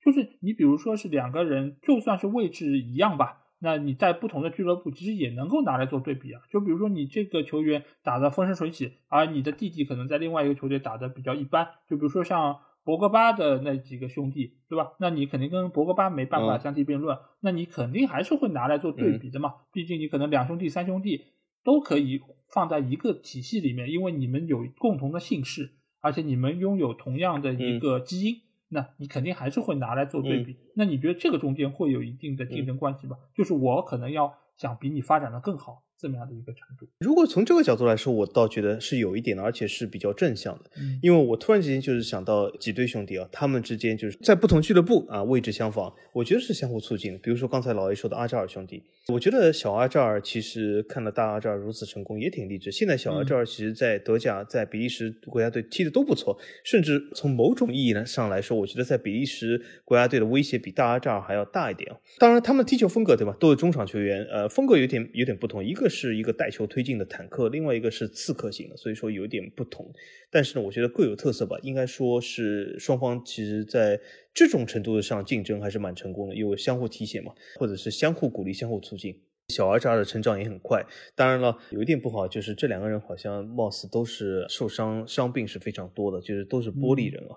[0.03, 3.40] 就是你比如说是两个人，就算是位置一样吧。
[3.63, 14.93] 那你在不同的俱乐部其实也能够拿来做对比啊，就比如说你这个球员打的风生水起，而你的弟弟可能在另外一个球队打的比较一般，就比如说像博格巴的那几个兄弟，对吧？
[14.99, 21.25] 那你肯定跟博格巴没办法相提并论，那你肯定还是会拿来做对比的嘛，毕竟你可能两兄弟、三兄弟
[21.63, 22.19] 都可以
[22.51, 28.41] 放在一个体系里面，因为你们有共同的姓氏，而且你们拥有同样的一个基因。
[28.73, 33.17] 那你肯定还是会拿来做对比，那你觉得这个中间会有一定的竞争关系吗？
[33.35, 35.83] 就是我可能要想比你发展的更好。
[36.01, 40.71] 这么样的一个程度，如果从这个角度来说，我倒觉得是有一点的，而且是比较正向的。
[40.77, 47.19] 嗯，因为我突然之间就是想到几对兄弟啊，他们之间就是在不同俱乐部啊，位置相仿，我觉得是相互促进的。
[47.19, 52.71] 比如说刚才老 A 说的阿扎尔兄弟，我觉得小阿扎尔其实看到大阿扎尔如此成功也挺励志。
[52.71, 56.35] 现在小阿扎尔其实在德甲、在比利时国家队踢的都不错，
[56.65, 61.95] 甚至从某种意义呢上来说，我觉得在比利时国家队的威胁比大阿扎尔还要大一点。
[62.17, 65.90] 当然，他们踢球风格对吧，都是中场球员，呃，风格有点有点不同，一个。
[65.91, 69.91] 是一个带球推进的坦克，另外一个是刺客型的，所以说有点不同。
[70.31, 71.57] 但是呢，我觉得各有特色吧。
[71.61, 73.99] 应该说是双方其实在
[74.33, 79.21] 这种程度上竞争还是蛮成功的，因为相互提携嘛，或者是相互鼓励、相互促进。
[79.49, 80.81] 小阿扎的成长也很快。
[81.13, 87.35] 当然了，有一点不好就是这两个人好像貌似都是受伤，伤病是非常多的，就是都是玻璃人啊。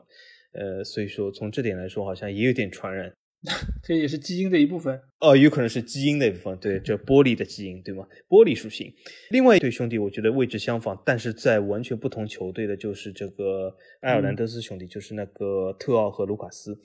[0.53, 3.13] 呃，所以说从这点来说，好像也有点传染。
[3.83, 5.01] 这也是基因的一部分。
[5.21, 8.07] 哦，有可能是基因的一部分，对，这玻璃的基因，对吗？
[8.29, 8.93] 玻璃属性。
[9.31, 16.79] 另外一对兄弟，我觉得位置相仿，但是在完全不同球队的，就是这个埃尔兰德斯兄弟，就是那个特奥和卢卡斯。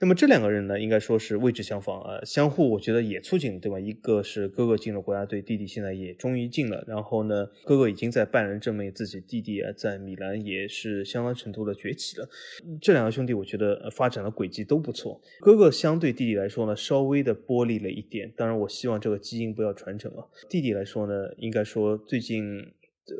[0.00, 3.78] 那么这两个人呢，应该说是位置相仿啊，相互我觉得也促进，对吧？
[3.78, 12.26] 一个是哥哥进了国家队，弟弟现在也终于进了，然后呢，哥哥已经在拜仁证明自己，弟弟啊在米兰也是相当程度的崛起了。
[12.80, 15.20] 这两个兄弟，我觉得发展的轨迹都不错。
[15.40, 18.28] 哥哥相对弟弟来说呢，稍微的剥离了一点。
[18.36, 20.26] 当然，我希望这个基因不要传承啊。
[20.50, 22.42] 弟弟来说呢，应该说最近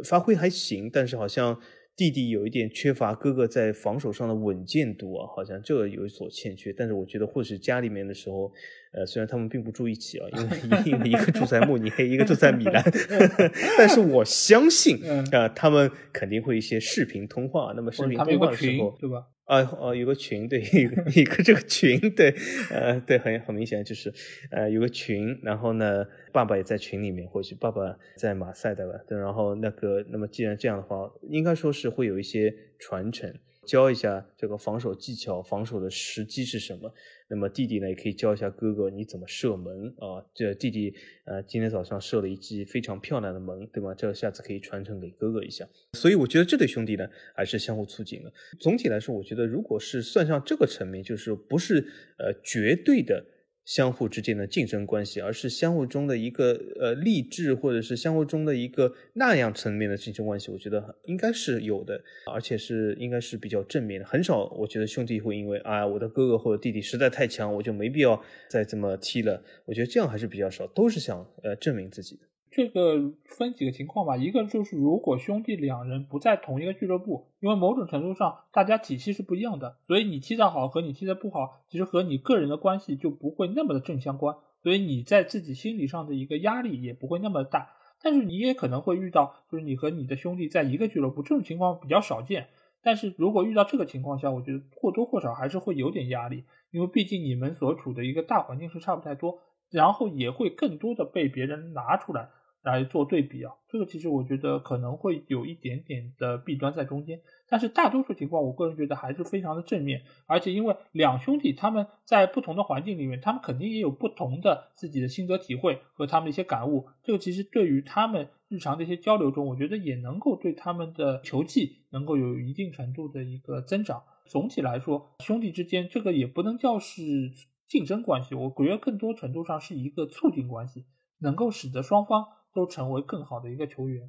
[0.04, 1.56] 发挥还行，但是好像
[1.94, 6.72] 弟弟有一点缺乏哥哥在防守上的稳健度啊，好像这个有所欠缺。
[6.72, 8.50] 但是我觉得，或许家里面的时候，
[8.92, 12.82] 呃，虽然他们并不住一起啊，因为 因为一个住在慕尼黑，一个住在米兰，
[13.78, 14.98] 但是我相信
[15.30, 17.72] 啊，他们肯定会一些视频通话。
[17.76, 19.26] 那么视频通话的时候，对吧？
[19.44, 20.84] 啊哦，有个群，对，一
[21.24, 22.34] 个这个群，对，
[22.70, 24.12] 呃，对，很很明显就是，
[24.50, 33.34] 呃，有个群，然后呢，爸爸也在群里面，或许爸爸在马赛的吧，对，然后那个，那么既然这样的话，应该说是会有一些传承。
[33.66, 36.92] 教一下这个防守技巧，防守的时机是什么？
[37.28, 40.24] 那么弟弟呢，也可以教一下哥哥你怎么射门啊。
[40.34, 40.94] 这弟弟
[41.24, 43.94] 呃今天早上射了一记非常漂亮的门，对吗？
[43.94, 45.66] 这下次可以传承给哥哥一下。
[45.94, 48.32] 所以我觉得这对兄弟呢还是相互促进的。
[48.58, 51.86] 总体来说，我觉得如果是算上这个层面，就是不是
[52.18, 53.24] 呃绝对的。
[53.64, 62.02] 相互之间的竞争关系，而是相互中的一个呃励志，或者是相互中的一个那样层面的竞争关系，我觉得应该是有的，
[62.32, 64.06] 而且是应该是比较正面的。
[64.06, 69.42] 很少，我觉得兄弟会因为啊我的哥哥或者弟弟实在太强，我就没必要再这么踢了。
[69.64, 72.31] 我觉得这样还是比较少，都是想呃证明自己的。
[72.54, 87.70] 这个分几个情况吧，一个就是如果兄弟两人不在同一个俱乐部，因为某种程度上大家体系是不一样的，所以你踢得好和你踢得不好，其实和你个人的关系就不会那么的正相关，所以你在自己心理上的一个压力也不会那么大。
[88.02, 92.48] 但是你也可能会遇到，就是你和你的兄弟在一个俱乐部，这种情况比较少见。
[92.82, 99.38] 但是如果遇到这个情况下，我觉得或多或少还是会有点压力，因为毕竟你们所处的一个大环境是差不太多，
[99.70, 102.28] 然后也会更多的被别人拿出来。
[102.62, 110.02] 来做对比啊，这个其实我觉得可能会有一点点的弊端在中间，但是大多数情况，我个人觉得还是非常的正面。
[110.26, 116.86] 而且因为两兄弟他们在不同的环境里面，他们肯定也有不同的自己的心得体会和他们的一些感悟。
[117.02, 124.02] 这个其实对于他们日常的一些交流中，我觉得也能够对他们的球技能够有一定程度的一个增长。
[124.26, 127.32] 总体来说，兄弟之间这个也不能叫是
[127.66, 130.84] 竞争关系，我觉得更多程度上是一个促进关系，
[131.18, 132.24] 能够使得双方。
[132.52, 134.08] 都成为更好的一个球员。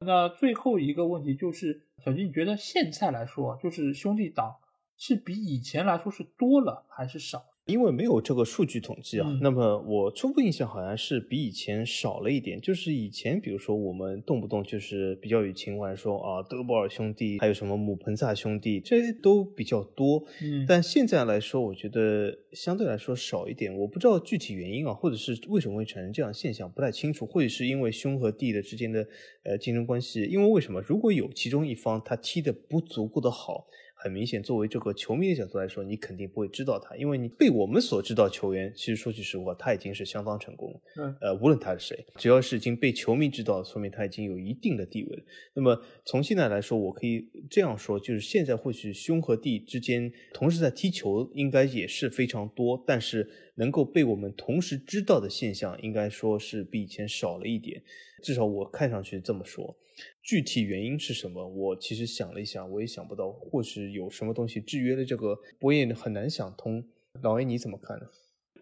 [0.00, 4.56] 那最后一个问题就是，小金，你觉得现在来说，就是兄弟党
[4.96, 7.44] 是比以前来说是多了还是少？
[7.70, 12.60] 因为没有这个数据统计啊，那么我初步印象好像是比以前少了一点。
[12.60, 20.24] 就是以前，比如说我们动不动就是比较有情怀，说啊德布尔兄弟，还有什么姆彭萨兄弟，这些都比较多。
[20.42, 23.74] 嗯，但现在来说，我觉得相对来说少一点。
[23.76, 27.24] 我不知道具体原因啊，或者是为什么会产生这样现象，不太清楚。
[27.24, 29.06] 或者是因为兄和弟的之间的
[29.44, 30.80] 呃竞争关系，因为为什么？
[30.80, 33.66] 如果有其中一方他踢的不足够的好。
[34.02, 40.80] 很明显，作为这个球迷的角度来说，你肯定不会知道他，因为你被我们所知道球员，其实说句实话，他已经是相当成功了。
[40.96, 45.22] 嗯，呃，无论他是谁，只要是已经被球迷知道，说明他已经有一定的地位了。
[45.54, 53.28] 那么从现在来说，我可以这样说，就是现在或许兄和弟之间同时在踢球，应该也是非常多，但是
[53.60, 57.82] 能够被我们同时知道的现象，应该说是比以前少了一点。
[58.22, 59.76] 至少我看上去这么说。
[60.22, 61.46] 具体原因是什么？
[61.46, 66.82] 我其实想了一下，我也想不到，或许有什么东西制约了这个，我也很难想通。
[67.22, 68.06] 老 A 你怎么看呢？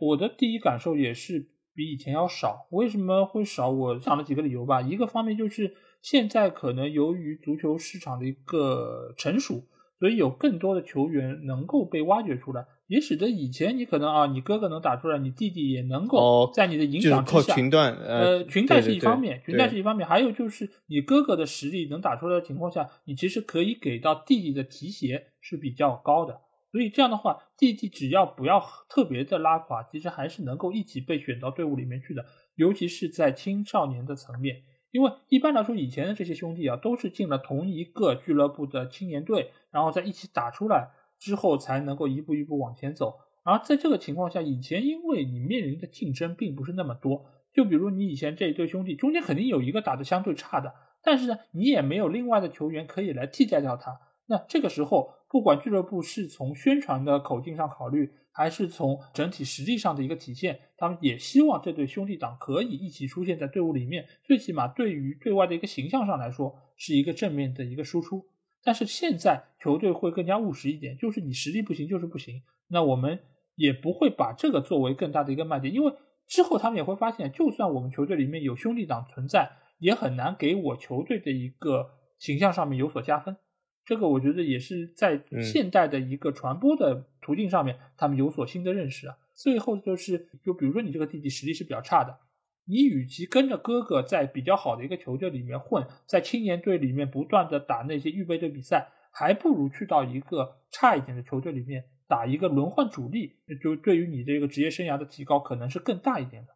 [0.01, 2.67] 我的第一感受也是比以前要少。
[2.73, 3.71] 为什么会少？
[3.71, 4.83] 我想了几个理由吧。
[4.83, 9.63] 一个方面就是现在可能由于足球市场的一个成熟，
[10.01, 12.67] 所以有更多的球员能够被挖掘出来。
[12.89, 17.41] 也使得以前你可能啊，你哥哥能打出来，你弟弟也能够在你的影响之下。
[17.41, 26.41] 靠群段，呃，群带是一方面，群带是一方面，还有就是你哥哥的实力能打出来的情况下，你其实可以给到弟弟的提携是比较高的。
[26.73, 32.25] 所以这样的话，弟弟只要不要特别的拉垮，其实还是能够一起被选到队伍里面去的。
[32.57, 40.89] 尤其是在青少年的层面，因为一般来说以前的这些兄弟啊，都是进了同一个俱乐部的青年队，然后再一起打出来。
[41.19, 54.01] 之后才能够一步一步往前走，而在这个情况下，以前因为你面临的竞争并不是那么多，就比如你以前这一对兄弟中间肯定有一个打的相对差的，但是呢，你也没有另外的球员可以来替代掉他。
[54.27, 68.27] 那这个时候，不管俱乐部是从宣传的口径上考虑，还是从整体实力上的一个体现，他们也希望这对兄弟党可以一起出现在队伍里面，最起码对于对外的一个形象上来说是一个正面的一个输出。
[68.69, 73.19] 但是现在球队会更加务实一点，就是你实力不行就是不行，那我们
[73.55, 75.95] 也不会把这个作为更大的一个卖点，因为
[76.27, 83.39] 之后他们也会发现，就算我们球队里面有兄弟党存在，也很难给我球队的一个形象上面有所加分。
[83.87, 89.17] 这个我觉得也是在现代的一个传播的途径上面，他们有所新的认识啊。
[89.35, 92.19] 最后就是，就比如说你这个弟弟实力是比较差的。
[92.71, 106.49] 你与其跟着哥哥在比较好的一个球队里面混，在青年队里面不断的打那些预备队比赛，还不如去到一个差一点的球队里面打一个轮换主力，就对于你这个职业生涯的提高可能是更大一点的。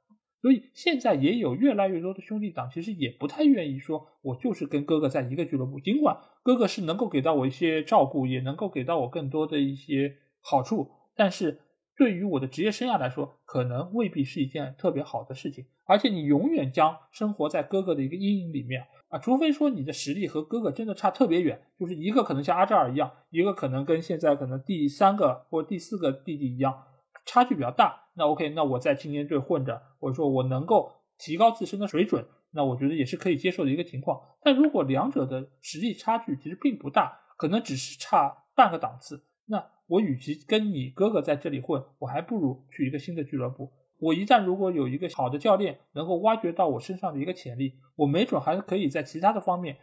[0.43, 11.61] 所以现在也有越来越多的兄弟党，其实也不太愿意说，我就是跟哥哥在一个俱乐部，尽管哥哥是能够给到我一些照顾，也能够给到我更多的一些好处，但是。
[11.97, 26.83] 对于我的职业生涯来说，可能未必是一件特别好的事情，而且你永远将生活在哥哥的一个阴影里面啊，除非说你的实力和哥哥真的差特别远，就是一个可能像阿扎尔一样，一个可能跟现在可能第三个或第四个弟弟一样，
[27.27, 34.19] 差距比较大，那 OK，那我在青年队混着，或者说我能够提高自身的水准，那我觉得也是可以接受的一个情况。
[34.43, 39.63] 但如果两者的实力差距其实并不大，可能只是差半个档次，那。
[39.93, 43.71] 我与其跟你哥哥在这里混，我还不如去一个新的俱乐部。
[43.99, 49.77] 我一旦如果有一个好的教练能够挖掘到我身上的一个潜力，我没准还是可以在其他的方面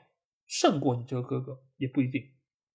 [0.48, 2.24] 胜过你这个哥哥，也不一定。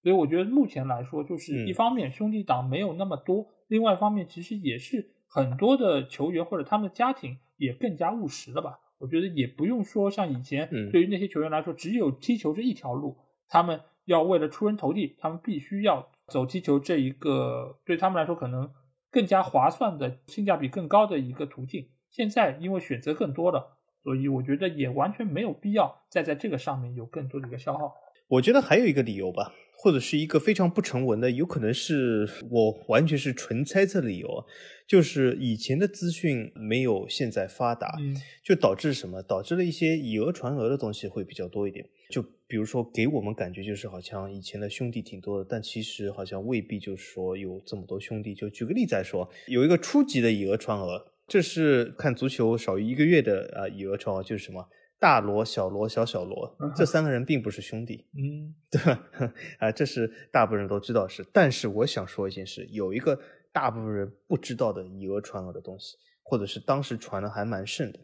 [0.05, 8.78] 所以我觉得目前来说，就是一方面兄弟党没有那么多，另外一方面其实也是很多的球员或者他们的家庭也更加务实了吧。
[8.98, 16.12] 我觉得也不用说像以前，对于那些球员来说，只有踢球这一条路，他们要为了出人头地，他们必须要。
[16.29, 18.71] 走踢球这一个对他们来说可能
[19.11, 27.93] 更加划算的性价比更高的一个途径，现在因为选择更多了，所以我觉得也完全没有必要再在这个上面有更多的一个消耗。
[28.29, 34.45] 我觉得还有一个理由吧，或者是一个非常不成文的，有可能是我完全是纯猜测的理由，
[34.89, 37.95] 就是以前的资讯没有现在发达，
[38.43, 39.23] 就导致什么？
[39.23, 42.25] 导致了一些以讹传讹的东西会比较多一点，就。
[42.55, 48.32] 比如说，给我们感觉就是好像以前的兄弟挺多的，但其实好像未必就是说有这么多兄弟。
[48.32, 54.64] 就举个例子来说，有一个初级的以讹传讹，这是看足球少于一个月的啊，以讹传讹就是什么
[55.01, 59.05] 大罗、小罗、小小罗，这三个人并不是兄弟，嗯，对吧？
[59.59, 61.26] 啊，这是大部分人都知道是。
[61.32, 63.18] 但是我想说一件事，有一个
[63.52, 67.98] 大部分人不知道的以讹传讹的东西，或者是当时传的还蛮盛的，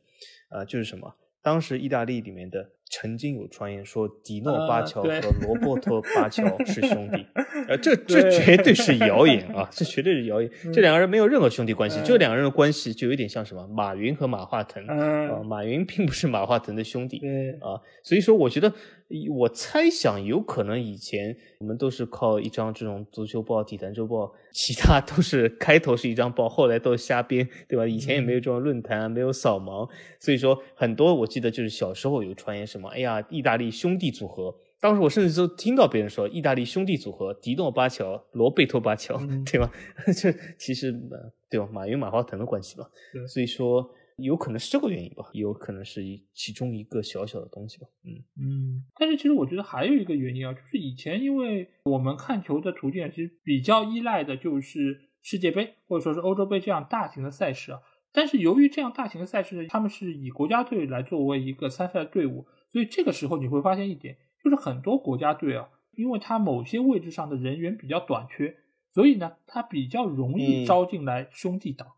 [0.48, 1.14] 啊，就是什么？
[1.40, 2.72] 当时意大利里面的。
[2.90, 7.24] 曾经有传言说迪诺巴乔和罗伯托巴乔 是兄弟，
[7.68, 9.68] 呃，这这绝对是谣言啊！
[9.70, 10.50] 这绝对是谣言。
[10.72, 13.66] 这两个人没有任何兄弟关系，这两个人的关系就有点像什么？
[13.68, 17.18] 马云和马化腾啊，马云并不是马化腾的兄弟
[17.60, 18.72] 啊，所以说我觉得。
[19.28, 27.84] 我猜想有可能以前我们都是靠一张这种足球报、体坛周报，其他都是开头是一张报，后来都瞎编，对吧？
[27.84, 29.90] 以前也没有这种论坛，没有扫盲，
[30.20, 39.70] 所以说很多我记得就是小时候有传言什么，哎呀，意大利兄弟组合，当时我甚至都听到别人说意大利兄弟组合，迪诺巴乔、罗贝托巴乔， 对吧？
[40.16, 40.92] 这其实
[41.50, 41.68] 对吧？
[41.72, 42.90] 马云、马化腾的关系吧，
[43.28, 43.90] 所以说。
[44.22, 47.86] 有可能是这个原因吧，有可能是一其中一个小小的东西吧。
[48.04, 57.80] 嗯嗯，但是其实我觉得还有一个原因啊，就是以前因为我们看球的途径其实比较依赖的就是世界杯或者说是欧洲杯这样大型的赛事啊。
[58.12, 68.56] 但是由于这样大型的赛事，他们是以国家队来作为一个参赛队伍，所以这个时候你会发现一点，就是很多国家队啊，因为它某些位置上的人员比较短缺，
[68.92, 71.88] 所以呢，它比较容易招进来兄弟党。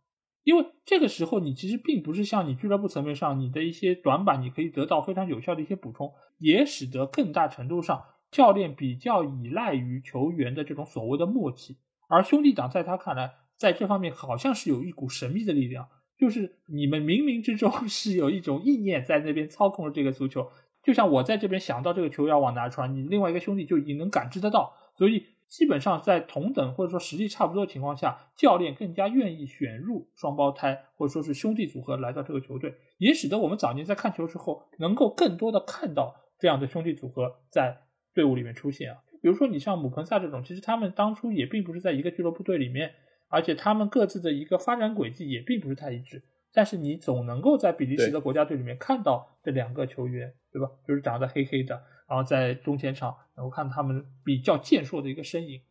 [0.45, 11.77] 因为这个时候，你其实并不是像你俱乐部层面上你的一些短板，你可以得到非常有效的一些补充，也使得更大程度上教练比较依赖于球员的这种所谓的默契。
[12.09, 15.89] 而兄弟党在他看来，在这方面好像是有一股神秘的力量，
[16.23, 20.49] 就是你们冥冥之中 是有一种意念在那边操控着这个足球。
[20.85, 25.27] 就像我在这边想到这个球要往哪传，你另外一个兄弟就已经能感知得到，所以。
[25.49, 37.83] 基本上在同等或者说实力差不多的情况下，教练更加愿意选入双胞胎或者说是兄弟组合来到这个球队，也使得我们早年在看球时候能够更多的看到这样的兄弟组合在
[38.15, 39.01] 队伍里面出现啊。
[39.21, 42.95] 比如说你像姆彭萨这种，其实他们当初也并不是在一个俱乐部队里面，
[43.33, 46.23] 而且他们各自的一个发展轨迹也并不是太一致。
[46.53, 50.69] 但是你总能够在比利时的国家队里面看到这两个球员，对吧？
[50.87, 55.63] 就是长得黑黑的，然后在中前场能够看他们比较健硕的一个身影。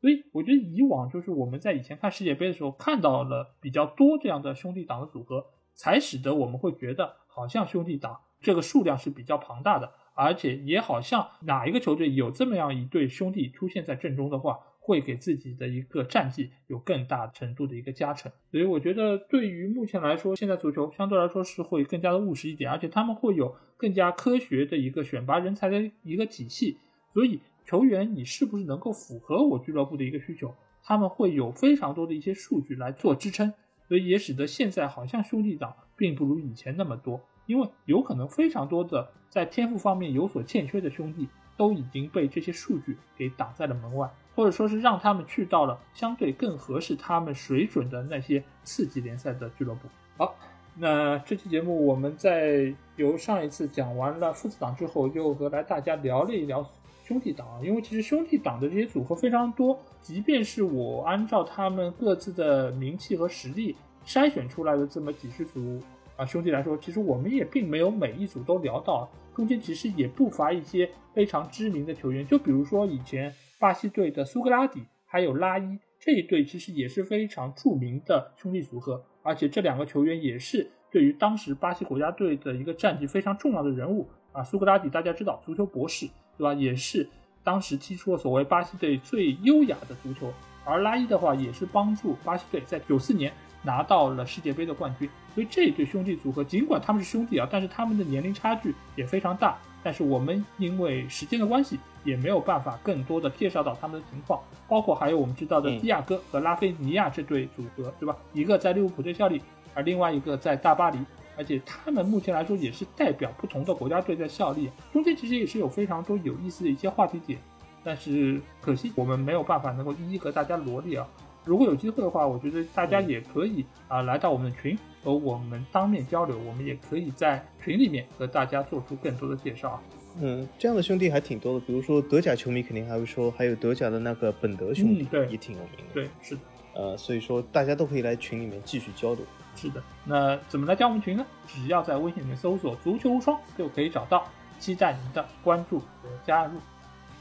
[0.00, 5.44] 所以我觉得以往就是我们在以前看世界杯的时候看到了比较多这样的兄弟党的组合，
[5.74, 18.32] 才使得我们会觉得好像兄弟党这个数量是比较庞大的，而且也好像哪一个球队有这么样一对兄弟出现在阵中的话，会给自己的一个战绩有更大程度的一个加成。
[18.50, 26.78] 所以我觉得对于目前来说，现在足球相对来说是会更加的务实一点，而且他们会有更加科学的一个选拔人才的一个体系，
[27.14, 27.40] 所以。
[27.66, 30.52] 球员，你是不是能够符合我俱乐部的一个需求？
[30.82, 33.52] 他们会有非常多的一些数据来做支撑，
[33.86, 41.28] 所以也使得现在好像兄弟党并不如以前那么多，因为有可能非常多的在天赋方面有所欠缺的兄弟
[41.60, 49.80] 都已经被这些数据给挡在了门外，或者说是让他们去到了相对更合适他们水准的那些次级联赛的俱乐部。
[50.16, 50.34] 好，
[50.74, 56.66] 那这期节目我们在由上一次讲完了父子党之后，又和来大家聊了一聊。
[57.04, 63.76] 兄弟党，因为其实兄弟党的这些组合非常多，即便是我按照他们各自的名气和实力
[64.06, 65.82] 筛选出来的这么几十组
[66.16, 69.08] 啊兄弟来说，其实我们也并没有每一组都聊到，
[69.40, 84.42] 中间其实也不乏一些非常知名的球员，就比如说以前巴西队的苏格拉底还有拉伊这一对，其实也是非常著名的兄弟组合，而且这两个球员也是对于当时巴西国家队的一个战绩非常重要的人物啊。
[84.42, 86.06] 苏格拉底大家知道，足球博士。
[86.36, 86.54] 对吧？
[86.54, 87.08] 也是
[87.42, 90.32] 当时踢出了所谓巴西队最优雅的足球，
[90.64, 93.32] 而拉伊的话也是帮助巴西队在九四年
[93.62, 95.08] 拿到了世界杯的冠军。
[95.34, 99.56] 所以这一对兄弟组合，尽管他们是兄弟啊，但是他们的年龄差距也非常大。
[99.82, 104.38] 但是我们因为时间的关系，也没有办法更多的介绍到他们的情况，
[104.68, 108.14] 包括还有我们知道的迪亚哥和拉菲尼亚这对组合，对吧？
[108.34, 109.40] 一个在利物浦队效力，
[109.72, 110.98] 而另外一个在大巴黎。
[111.38, 117.38] 而且他们目前来说也是代表不同的国家队在效力，中间其实也是有非常多有意思的一些话题点，
[117.82, 121.08] 但是可惜我们没有办法能够一一和大家罗列啊。
[121.44, 129.80] 如果有机会的话，我觉得大家也可以啊来到我们的群和我们当面交流，我们也可以在群里面和大家做出更多的介绍。
[130.20, 135.94] 嗯，这样的兄弟还挺多的，比如说德甲球迷肯定还会说，还有德甲的那个本德兄弟，对，也挺有名的。
[135.94, 136.40] 对，是的。
[136.74, 139.24] 呃，所以说大家都可以来群里面继续交流。
[139.56, 141.26] 是的，那怎么来加我们群呢？
[141.46, 144.26] 只要在微信里面搜索“足球无双”就可以找到，
[144.58, 146.52] 期待您的关注和加入。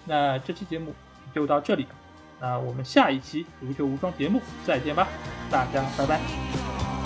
[0.06, 0.94] 那这期节目
[1.34, 1.88] 就到这里，
[2.42, 5.08] 那我们下一期“足球无双”节目再见吧，
[5.50, 6.20] 大家拜拜，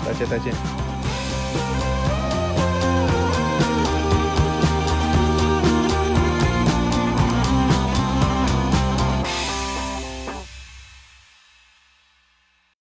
[0.04, 2.03] 大家再见。